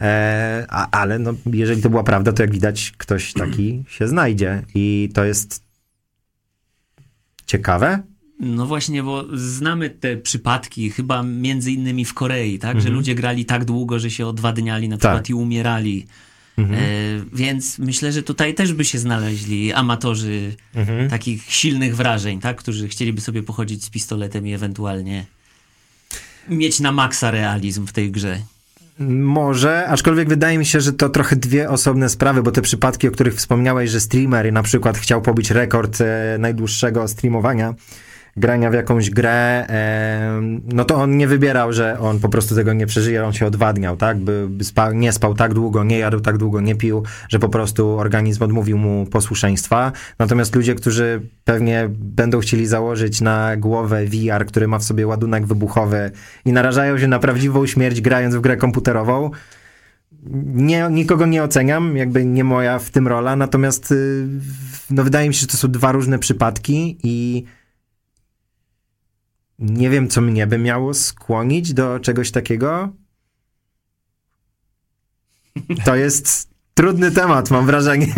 [0.00, 4.62] E, ale no, jeżeli to była prawda, to jak widać, ktoś taki się znajdzie.
[4.74, 5.62] I to jest
[7.46, 8.02] ciekawe.
[8.40, 12.76] No właśnie, bo znamy te przypadki, chyba między innymi w Korei, tak?
[12.76, 12.84] Mhm.
[12.84, 15.30] Że ludzie grali tak długo, że się odwadniali na przykład tak.
[15.30, 16.06] i umierali.
[16.58, 16.80] Mhm.
[16.82, 16.86] E,
[17.32, 21.10] więc myślę, że tutaj też by się znaleźli amatorzy mhm.
[21.10, 22.56] takich silnych wrażeń, tak?
[22.56, 25.26] którzy chcieliby sobie pochodzić z pistoletem i ewentualnie
[26.48, 28.38] mieć na maksa realizm w tej grze.
[29.08, 33.10] Może, aczkolwiek wydaje mi się, że to trochę dwie osobne sprawy, bo te przypadki, o
[33.10, 37.74] których wspomniałeś, że streamer na przykład chciał pobić rekord e, najdłuższego streamowania,
[38.38, 39.66] grania w jakąś grę,
[40.72, 43.96] no to on nie wybierał, że on po prostu tego nie przeżyje, on się odwadniał,
[43.96, 44.18] tak?
[44.18, 47.98] By, spał, nie spał tak długo, nie jadł tak długo, nie pił, że po prostu
[47.98, 49.92] organizm odmówił mu posłuszeństwa.
[50.18, 55.46] Natomiast ludzie, którzy pewnie będą chcieli założyć na głowę VR, który ma w sobie ładunek
[55.46, 56.10] wybuchowy
[56.44, 59.30] i narażają się na prawdziwą śmierć grając w grę komputerową,
[60.54, 64.26] nie, nikogo nie oceniam, jakby nie moja w tym rola, natomiast y,
[64.90, 67.44] no wydaje mi się, że to są dwa różne przypadki i
[69.58, 72.92] nie wiem, co mnie by miało skłonić do czegoś takiego.
[75.84, 78.14] To jest trudny temat, mam wrażenie.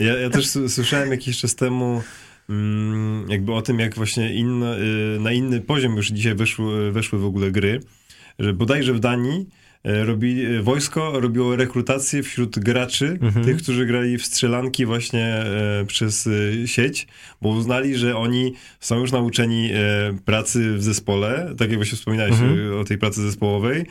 [0.00, 2.02] Ja, ja też słyszałem jakiś czas temu
[2.48, 7.18] mm, jakby o tym, jak właśnie inno, y, na inny poziom już dzisiaj weszły, weszły
[7.18, 7.80] w ogóle gry,
[8.38, 9.48] że bodajże w Danii
[9.84, 13.44] E, robi, e, wojsko robiło rekrutację wśród graczy, mhm.
[13.44, 16.28] tych, którzy grali w strzelanki właśnie e, przez
[16.66, 17.06] sieć,
[17.42, 19.70] bo uznali, że oni są już nauczeni
[20.24, 22.80] pracy w zespole, tak jak właśnie wspominałeś mhm.
[22.80, 23.86] o tej pracy zespołowej,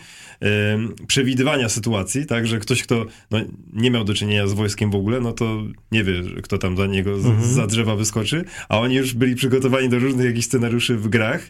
[1.07, 3.39] przewidywania sytuacji, tak, że ktoś, kto no,
[3.73, 6.13] nie miał do czynienia z wojskiem w ogóle, no to nie wie,
[6.43, 7.41] kto tam za niego mhm.
[7.41, 11.49] za drzewa wyskoczy, a oni już byli przygotowani do różnych jakichś scenariuszy w grach.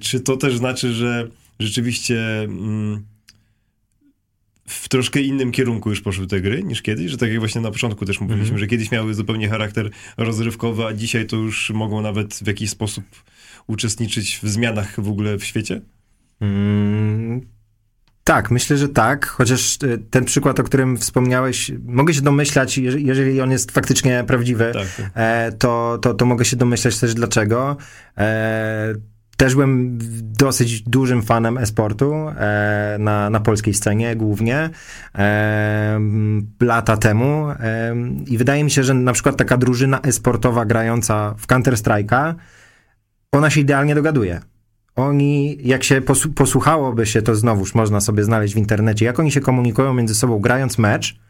[0.00, 1.28] czy to też znaczy, że
[1.58, 2.42] rzeczywiście...
[2.42, 3.17] Mm,
[4.68, 7.70] w troszkę innym kierunku już poszły te gry niż kiedyś, że tak jak właśnie na
[7.70, 8.60] początku też mówiliśmy, mm -hmm.
[8.60, 13.04] że kiedyś miały zupełnie charakter rozrywkowy, a dzisiaj to już mogą nawet w jakiś sposób
[13.66, 15.80] uczestniczyć w zmianach w ogóle w świecie?
[16.40, 17.40] Mm,
[18.24, 23.40] tak, myślę, że tak, chociaż e, ten przykład, o którym wspomniałeś, mogę się domyślać, jeżeli
[23.40, 25.10] on jest faktycznie prawdziwy, tak, tak.
[25.14, 27.76] E, to, to, to mogę się domyślać też dlaczego.
[28.18, 28.94] E,
[29.38, 29.98] też byłem
[30.38, 34.70] dosyć dużym fanem e-sportu e, na, na polskiej scenie głównie
[35.18, 36.00] e,
[36.60, 37.94] lata temu e,
[38.26, 42.34] i wydaje mi się, że na przykład taka drużyna e-sportowa grająca w Counter-Strike'a
[43.32, 44.40] ona się idealnie dogaduje.
[44.96, 46.00] Oni, jak się
[46.34, 50.38] posłuchałoby się, to znowuż można sobie znaleźć w internecie, jak oni się komunikują między sobą
[50.38, 51.20] grając mecz,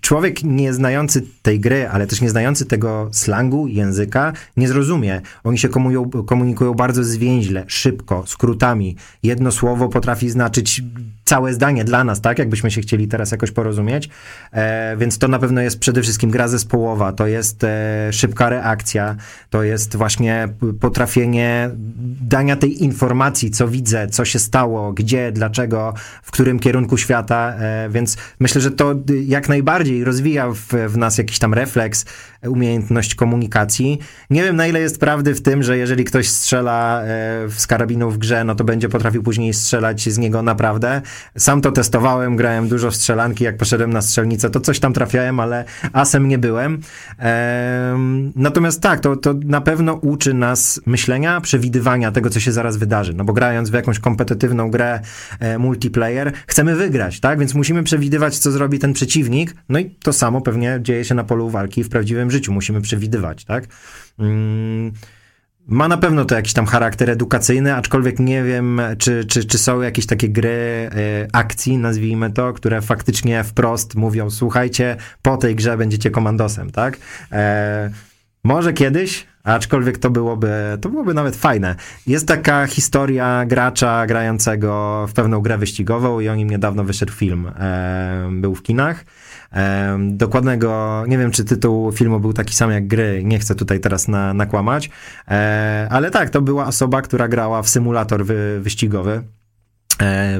[0.00, 5.20] człowiek nie znający tej gry, ale też nie znający tego slangu, języka, nie zrozumie.
[5.44, 8.96] Oni się komunikują, komunikują bardzo zwięźle, szybko, skrótami.
[9.22, 10.82] Jedno słowo potrafi znaczyć
[11.28, 12.38] całe zdanie dla nas, tak?
[12.38, 14.08] Jakbyśmy się chcieli teraz jakoś porozumieć.
[14.52, 19.16] E, więc to na pewno jest przede wszystkim gra zespołowa, to jest e, szybka reakcja,
[19.50, 20.48] to jest właśnie
[20.80, 21.70] potrafienie
[22.20, 27.88] dania tej informacji, co widzę, co się stało, gdzie, dlaczego, w którym kierunku świata, e,
[27.90, 28.94] więc myślę, że to
[29.26, 32.04] jak najbardziej rozwija w, w nas jakiś tam refleks,
[32.46, 33.98] umiejętność komunikacji.
[34.30, 37.06] Nie wiem, na ile jest prawdy w tym, że jeżeli ktoś strzela e,
[37.50, 41.02] z karabinu w grze, no to będzie potrafił później strzelać z niego naprawdę.
[41.36, 45.40] Sam to testowałem, grałem dużo w strzelanki, jak poszedłem na strzelnicę, to coś tam trafiałem,
[45.40, 46.80] ale asem nie byłem.
[48.36, 53.14] Natomiast tak, to, to na pewno uczy nas myślenia, przewidywania tego, co się zaraz wydarzy.
[53.14, 55.00] No bo grając w jakąś kompetytywną grę
[55.40, 57.38] e, multiplayer, chcemy wygrać, tak?
[57.38, 59.54] Więc musimy przewidywać, co zrobi ten przeciwnik.
[59.68, 62.52] No i to samo pewnie dzieje się na polu walki w prawdziwym życiu.
[62.52, 63.64] Musimy przewidywać, tak?
[64.18, 64.92] Mm
[65.68, 69.80] ma na pewno to jakiś tam charakter edukacyjny, aczkolwiek nie wiem, czy, czy, czy są
[69.80, 75.76] jakieś takie gry y, akcji, nazwijmy to, które faktycznie wprost mówią, słuchajcie, po tej grze
[75.76, 76.98] będziecie komandosem, tak?
[77.32, 77.90] E,
[78.44, 81.74] może kiedyś, aczkolwiek to byłoby, to byłoby nawet fajne.
[82.06, 87.50] Jest taka historia gracza grającego w pewną grę wyścigową i o nim niedawno wyszedł film.
[87.60, 89.04] E, był w kinach.
[89.98, 94.08] Dokładnego, nie wiem czy tytuł filmu był taki sam jak gry, nie chcę tutaj teraz
[94.08, 94.90] na, nakłamać,
[95.28, 99.22] e, ale tak, to była osoba, która grała w symulator wy, wyścigowy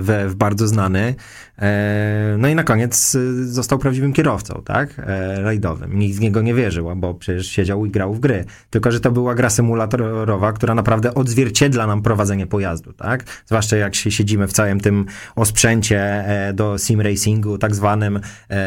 [0.00, 1.14] w, w bardzo znany.
[1.58, 4.94] E, no i na koniec e, został prawdziwym kierowcą, tak?
[5.36, 5.98] Rajdowym.
[5.98, 8.44] Nikt z niego nie wierzył, bo przecież siedział i grał w gry.
[8.70, 13.24] Tylko, że to była gra symulatorowa, która naprawdę odzwierciedla nam prowadzenie pojazdu, tak?
[13.46, 16.24] Zwłaszcza jak się siedzimy w całym tym osprzęcie
[16.54, 18.20] do sim racingu, tak zwanym.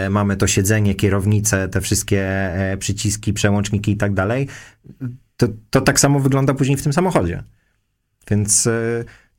[0.09, 4.47] Mamy to siedzenie, kierownicę, te wszystkie przyciski, przełączniki i tak dalej.
[5.37, 7.43] To, to tak samo wygląda później w tym samochodzie.
[8.31, 8.69] Więc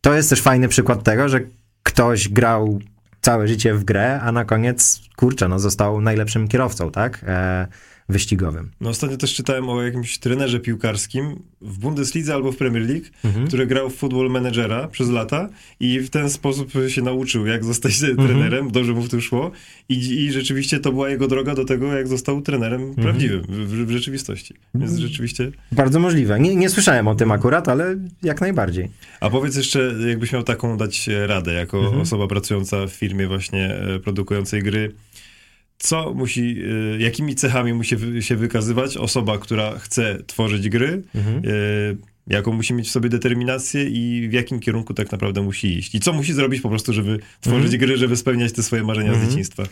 [0.03, 1.41] to jest też fajny przykład tego, że
[1.83, 2.81] ktoś grał
[3.21, 7.25] całe życie w grę, a na koniec, kurczę, no został najlepszym kierowcą, tak?
[7.27, 7.67] E,
[8.09, 8.71] wyścigowym.
[8.81, 13.47] No ostatnio też czytałem o jakimś trenerze piłkarskim w Bundeslidze albo w Premier League, mhm.
[13.47, 15.49] który grał w football managera przez lata
[15.81, 18.29] i w ten sposób się nauczył, jak zostać mhm.
[18.29, 19.51] trenerem, dobrze mu w tym szło
[19.89, 23.03] I, i rzeczywiście to była jego droga do tego, jak został trenerem mhm.
[23.03, 24.55] prawdziwym w, w, rzeczywistości.
[24.75, 25.51] Więc rzeczywiście...
[25.73, 26.41] Bardzo możliwe.
[26.41, 28.89] Nie, nie słyszałem o tym akurat, ale jak najbardziej.
[29.21, 32.01] A powiedz jeszcze, jakbyś miał taką dać radę, jako mhm.
[32.01, 34.93] osoba pracująca w firmie właśnie e, produkującej gry,
[35.83, 36.57] co musi,
[36.95, 41.45] y, jakimi cechami musi się wykazywać osoba, która chce tworzyć gry, mhm.
[41.45, 45.95] Y, jaką musi mieć w sobie determinację i w jakim kierunku tak naprawdę musi iść.
[45.95, 47.81] I co musi zrobić po prostu, żeby tworzyć mhm.
[47.81, 49.27] gry, żeby spełniać te swoje marzenia mhm.
[49.27, 49.63] z dzieciństwa.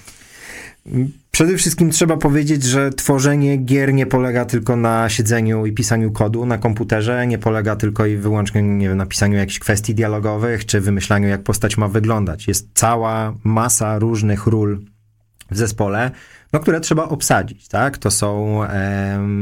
[1.31, 6.47] Przede wszystkim trzeba powiedzieć, że tworzenie gier nie polega tylko na siedzeniu i pisaniu kodu
[6.47, 10.81] na komputerze, nie polega tylko i wyłącznie nie wiem, na pisaniu jakichś kwestii dialogowych, czy
[10.81, 12.49] wymyślaniu, jak postać ma wyglądać.
[12.49, 14.81] Jest cała masa różnych ról
[15.51, 16.11] w zespole,
[16.53, 17.99] no, które trzeba obsadzić, tak?
[17.99, 18.61] To są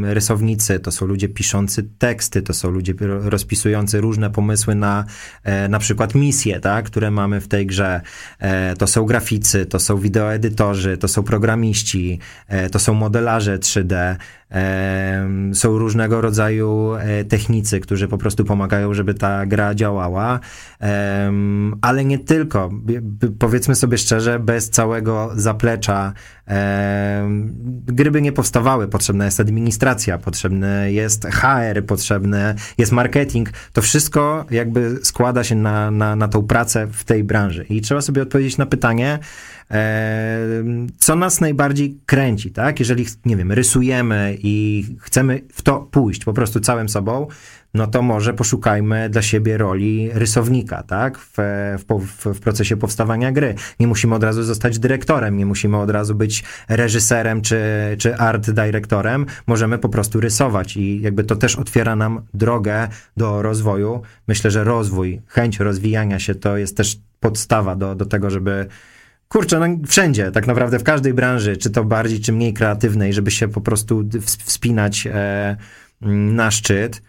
[0.03, 5.05] rysownicy, to są ludzie piszący teksty, to są ludzie rozpisujący różne pomysły na
[5.45, 6.85] e, na przykład misje, tak?
[6.85, 8.01] Które mamy w tej grze.
[8.39, 14.17] E, to są graficy, to są wideoedytorzy, to są programiści, e, to są modelarze 3D,
[15.53, 20.41] są różnego rodzaju e, technicy, którzy po prostu pomagają, żeby ta gra działała,
[21.83, 22.71] ale nie tylko.
[23.39, 26.13] Powiedzmy sobie szczerze, bez całego zaplecza
[27.87, 28.89] gry by nie powstawały.
[28.89, 33.51] Potrzebna jest administracja, potrzebny jest HR, potrzebny jest marketing.
[33.73, 37.65] To wszystko jakby składa się na, na, na tą pracę w tej branży.
[37.71, 39.19] I trzeba sobie odpowiedzieć na pytanie,
[40.99, 42.81] co nas najbardziej kręci, tak?
[42.81, 47.27] Jeżeli, nie wiem, rysujemy i chcemy w to pójść po prostu całym sobą,
[47.75, 51.19] no to może poszukajmy dla siebie roli rysownika, tak?
[51.19, 51.37] W,
[51.89, 53.55] w, w, procesie powstawania gry.
[53.81, 57.61] Nie musimy od razu zostać dyrektorem, nie musimy od razu być reżyserem czy,
[57.99, 59.27] czy art dyrektorem.
[59.47, 64.03] Możemy po prostu rysować i jakby to też otwiera nam drogę do rozwoju.
[64.29, 68.67] Myślę, że rozwój, chęć rozwijania się to jest też podstawa do, do tego, żeby
[69.29, 73.31] kurczę, no wszędzie, tak naprawdę w każdej branży, czy to bardziej, czy mniej kreatywnej, żeby
[73.31, 74.05] się po prostu
[74.45, 75.57] wspinać e,
[76.01, 77.03] na szczyt.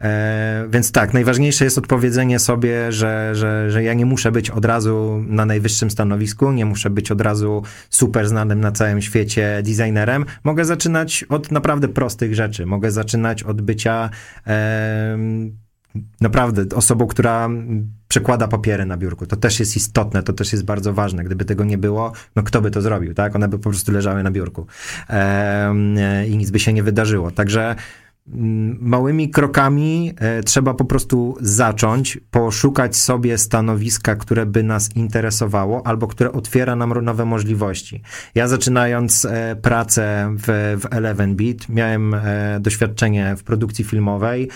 [0.00, 4.64] E, więc tak, najważniejsze jest odpowiedzenie sobie, że, że, że ja nie muszę być od
[4.64, 10.24] razu na najwyższym stanowisku, nie muszę być od razu super znanym na całym świecie designerem.
[10.44, 12.66] Mogę zaczynać od naprawdę prostych rzeczy.
[12.66, 14.10] Mogę zaczynać od bycia
[14.46, 15.18] e,
[16.20, 17.48] naprawdę osobą, która
[18.08, 19.26] przekłada papiery na biurku.
[19.26, 21.24] To też jest istotne, to też jest bardzo ważne.
[21.24, 23.36] Gdyby tego nie było, no kto by to zrobił, tak?
[23.36, 24.66] One by po prostu leżały na biurku
[25.08, 27.30] e, i nic by się nie wydarzyło.
[27.30, 27.76] Także
[28.26, 36.06] małymi krokami e, trzeba po prostu zacząć, poszukać sobie stanowiska, które by nas interesowało albo
[36.06, 38.02] które otwiera nam nowe możliwości.
[38.34, 44.48] Ja zaczynając e, pracę w, w Eleven Beat, miałem e, doświadczenie w produkcji filmowej,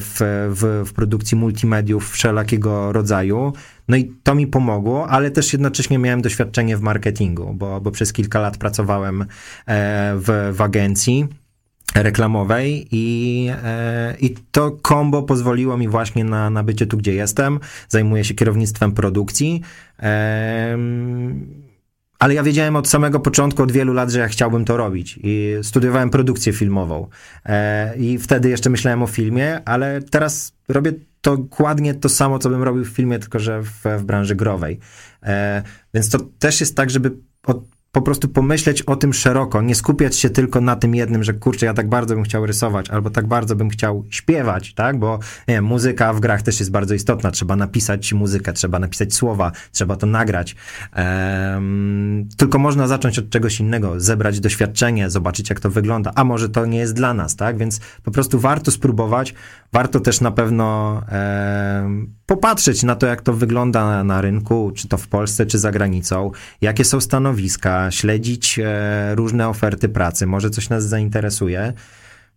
[0.00, 3.52] w, w, w produkcji multimediów wszelakiego rodzaju.
[3.88, 8.12] No i to mi pomogło, ale też jednocześnie miałem doświadczenie w marketingu, bo, bo przez
[8.12, 9.24] kilka lat pracowałem
[10.16, 11.28] w, w agencji
[11.94, 17.60] reklamowej i, e, i to kombo pozwoliło mi właśnie na, na bycie tu, gdzie jestem.
[17.88, 19.62] Zajmuję się kierownictwem produkcji.
[22.18, 25.18] Ale ja wiedziałem od samego początku, od wielu lat, że ja chciałbym to robić.
[25.22, 27.08] I studiowałem produkcję filmową.
[27.46, 30.92] E, I wtedy jeszcze myślałem o filmie, ale teraz robię
[31.22, 34.78] dokładnie to samo, co bym robił w filmie, tylko że w, w branży growej.
[35.22, 35.62] E,
[35.94, 37.16] więc to też jest tak, żeby
[37.46, 41.34] od po prostu pomyśleć o tym szeroko, nie skupiać się tylko na tym jednym, że
[41.34, 44.98] kurczę, ja tak bardzo bym chciał rysować, albo tak bardzo bym chciał śpiewać, tak?
[44.98, 45.18] Bo
[45.48, 47.30] nie muzyka w grach też jest bardzo istotna.
[47.30, 50.56] Trzeba napisać muzykę, trzeba napisać słowa, trzeba to nagrać.
[50.92, 56.12] Ehm, tylko można zacząć od czegoś innego, zebrać doświadczenie, zobaczyć, jak to wygląda.
[56.14, 57.58] A może to nie jest dla nas, tak?
[57.58, 59.34] Więc po prostu warto spróbować.
[59.72, 64.88] Warto też na pewno ehm, popatrzeć na to, jak to wygląda na, na, rynku, czy
[64.88, 66.30] to w Polsce, czy za granicą,
[66.60, 71.72] jakie są stanowiska, śledzić e, różne oferty pracy, może coś nas zainteresuje.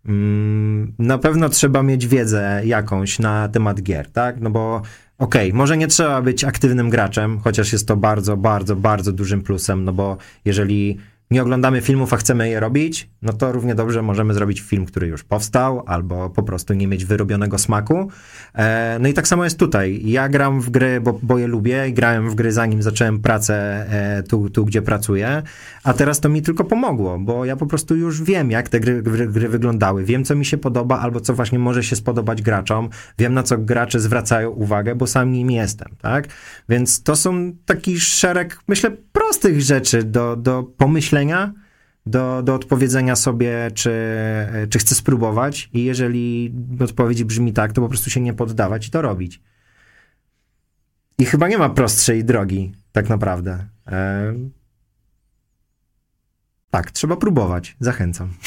[0.06, 4.40] Mm, na pewno trzeba mieć wiedzę jakąś na temat gier, tak?
[4.42, 4.76] No bo
[5.18, 9.42] okej, okay, może nie trzeba być aktywnym graczem, chociaż jest to bardzo, bardzo, bardzo dużym
[9.42, 10.98] plusem, no bo jeżeli
[11.32, 15.08] nie oglądamy filmów, a chcemy je robić, no to równie dobrze możemy zrobić film, który
[15.08, 18.12] już powstał, albo po prostu nie mieć wyrobionego smaku.
[18.56, 20.02] E, no i tak samo jest tutaj.
[20.06, 23.56] Ja gram w gry, bo, bo je lubię, grałem w gry zanim zacząłem pracę
[23.90, 25.44] e, tu, tu, gdzie pracuję,
[25.84, 29.02] a teraz to mi tylko pomogło, bo ja po prostu już wiem, jak te gry,
[29.02, 32.90] gry, gry wyglądały, wiem, co mi się podoba, albo co właśnie może się spodobać graczom,
[33.18, 36.28] wiem, na co gracze zwracają uwagę, bo sam nim jestem, tak?
[36.70, 41.17] Więc to są taki szereg, myślę, prostych rzeczy do, do pomyślenia,
[42.06, 43.92] do, do odpowiedzenia sobie, czy,
[44.70, 48.92] czy chcę spróbować i jeżeli odpowiedź brzmi tak, to po prostu się nie poddawać i
[48.92, 49.42] to robić.
[51.20, 53.68] I chyba nie ma prostszej drogi, tak naprawdę.
[53.88, 54.34] E...
[56.70, 57.76] Tak, trzeba próbować.
[57.80, 58.34] Zachęcam.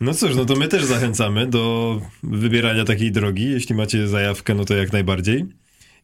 [0.00, 3.50] No cóż, no to my też zachęcamy do wybierania takiej drogi.
[3.50, 5.46] Jeśli macie zajawkę, no to jak najbardziej.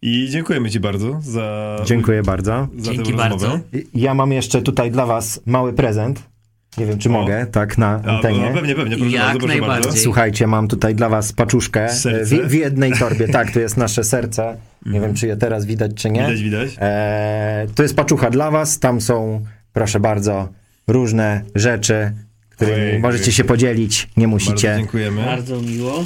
[0.03, 1.76] I dziękujemy Ci bardzo za.
[1.84, 2.68] Dziękuję bardzo.
[2.78, 3.61] Za Dzięki bardzo.
[3.94, 6.30] Ja mam jeszcze tutaj dla Was mały prezent.
[6.78, 7.12] Nie wiem, czy o.
[7.12, 8.46] mogę, tak, na antenie.
[8.46, 9.84] A, no, pewnie, pewnie, proszę Jak bardzo, proszę najbardziej.
[9.84, 10.03] bardzo.
[10.03, 11.88] Słuchajcie, mam tutaj dla was paczuszkę
[12.24, 13.28] w, w, jednej torbie.
[13.28, 14.57] Tak, to jest nasze serce.
[14.86, 16.20] Nie wiem, czy je teraz widać, czy nie.
[16.20, 16.76] Widać, widać.
[16.78, 18.78] E, to jest paczucha dla was.
[18.78, 20.48] Tam są, proszę bardzo,
[20.88, 22.12] różne rzeczy,
[22.51, 24.09] którymi Ojej, możecie się podzielić.
[24.16, 24.68] Nie musicie.
[24.68, 25.24] Bardzo dziękujemy.
[25.24, 26.05] Bardzo miło.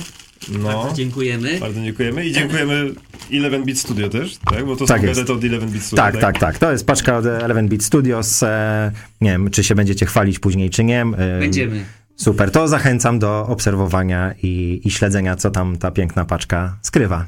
[0.48, 0.68] No.
[0.68, 1.60] Bardzo dziękujemy.
[1.60, 2.92] Bardzo dziękujemy i dziękujemy
[3.30, 4.66] 11 Bit Studio też, tak?
[4.66, 5.30] Bo to tak są jest.
[5.30, 6.04] od 11 Bit Studio.
[6.04, 6.58] Tak, tak, tak, tak.
[6.58, 8.42] To jest paczka od 11 Bit Studios.
[8.42, 11.02] E, nie wiem, czy się będziecie chwalić później, czy nie.
[11.02, 11.84] E, Będziemy.
[12.16, 17.26] Super, to zachęcam do obserwowania i, i śledzenia, co tam ta piękna paczka skrywa.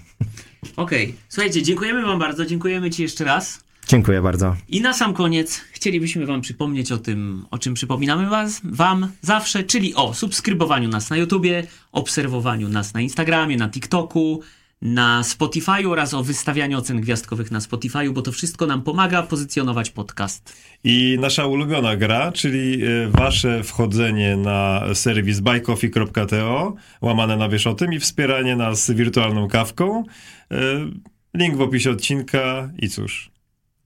[0.77, 1.17] Okej, okay.
[1.29, 3.61] słuchajcie, dziękujemy wam bardzo, dziękujemy ci jeszcze raz.
[3.89, 4.57] Dziękuję bardzo.
[4.69, 9.65] I na sam koniec chcielibyśmy Wam przypomnieć o tym, o czym przypominamy was, Wam zawsze,
[9.65, 14.41] czyli o subskrybowaniu nas na YouTubie, obserwowaniu nas na Instagramie, na TikToku,
[14.83, 19.91] na Spotify oraz o wystawianiu ocen gwiazdkowych na Spotify, bo to wszystko nam pomaga pozycjonować
[19.91, 20.57] podcast.
[20.85, 27.75] I nasza ulubiona gra, czyli e, wasze wchodzenie na serwis buycoffee.to, łamane na wiesz o
[27.75, 30.05] tym i wspieranie nas wirtualną kawką.
[30.51, 30.57] E,
[31.35, 33.36] link w opisie odcinka i cóż.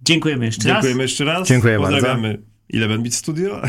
[0.03, 0.85] Dziękujemy jeszcze Dziękujemy raz.
[0.85, 1.49] Dziękujemy jeszcze raz.
[1.49, 2.51] Dziękuję Pozdrawiamy bardzo.
[2.75, 3.63] Eleven Beat Studio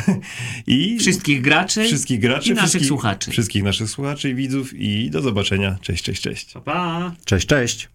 [0.68, 3.32] i Wszystkich graczy wszystkich graczy, i naszych wszystkich, słuchaczy.
[3.32, 5.78] wszystkich naszych słuchaczy i widzów i do zobaczenia.
[5.82, 6.54] Cześć, cześć, cześć.
[6.54, 7.16] Pa, pa!
[7.26, 7.90] Cześć, cześć.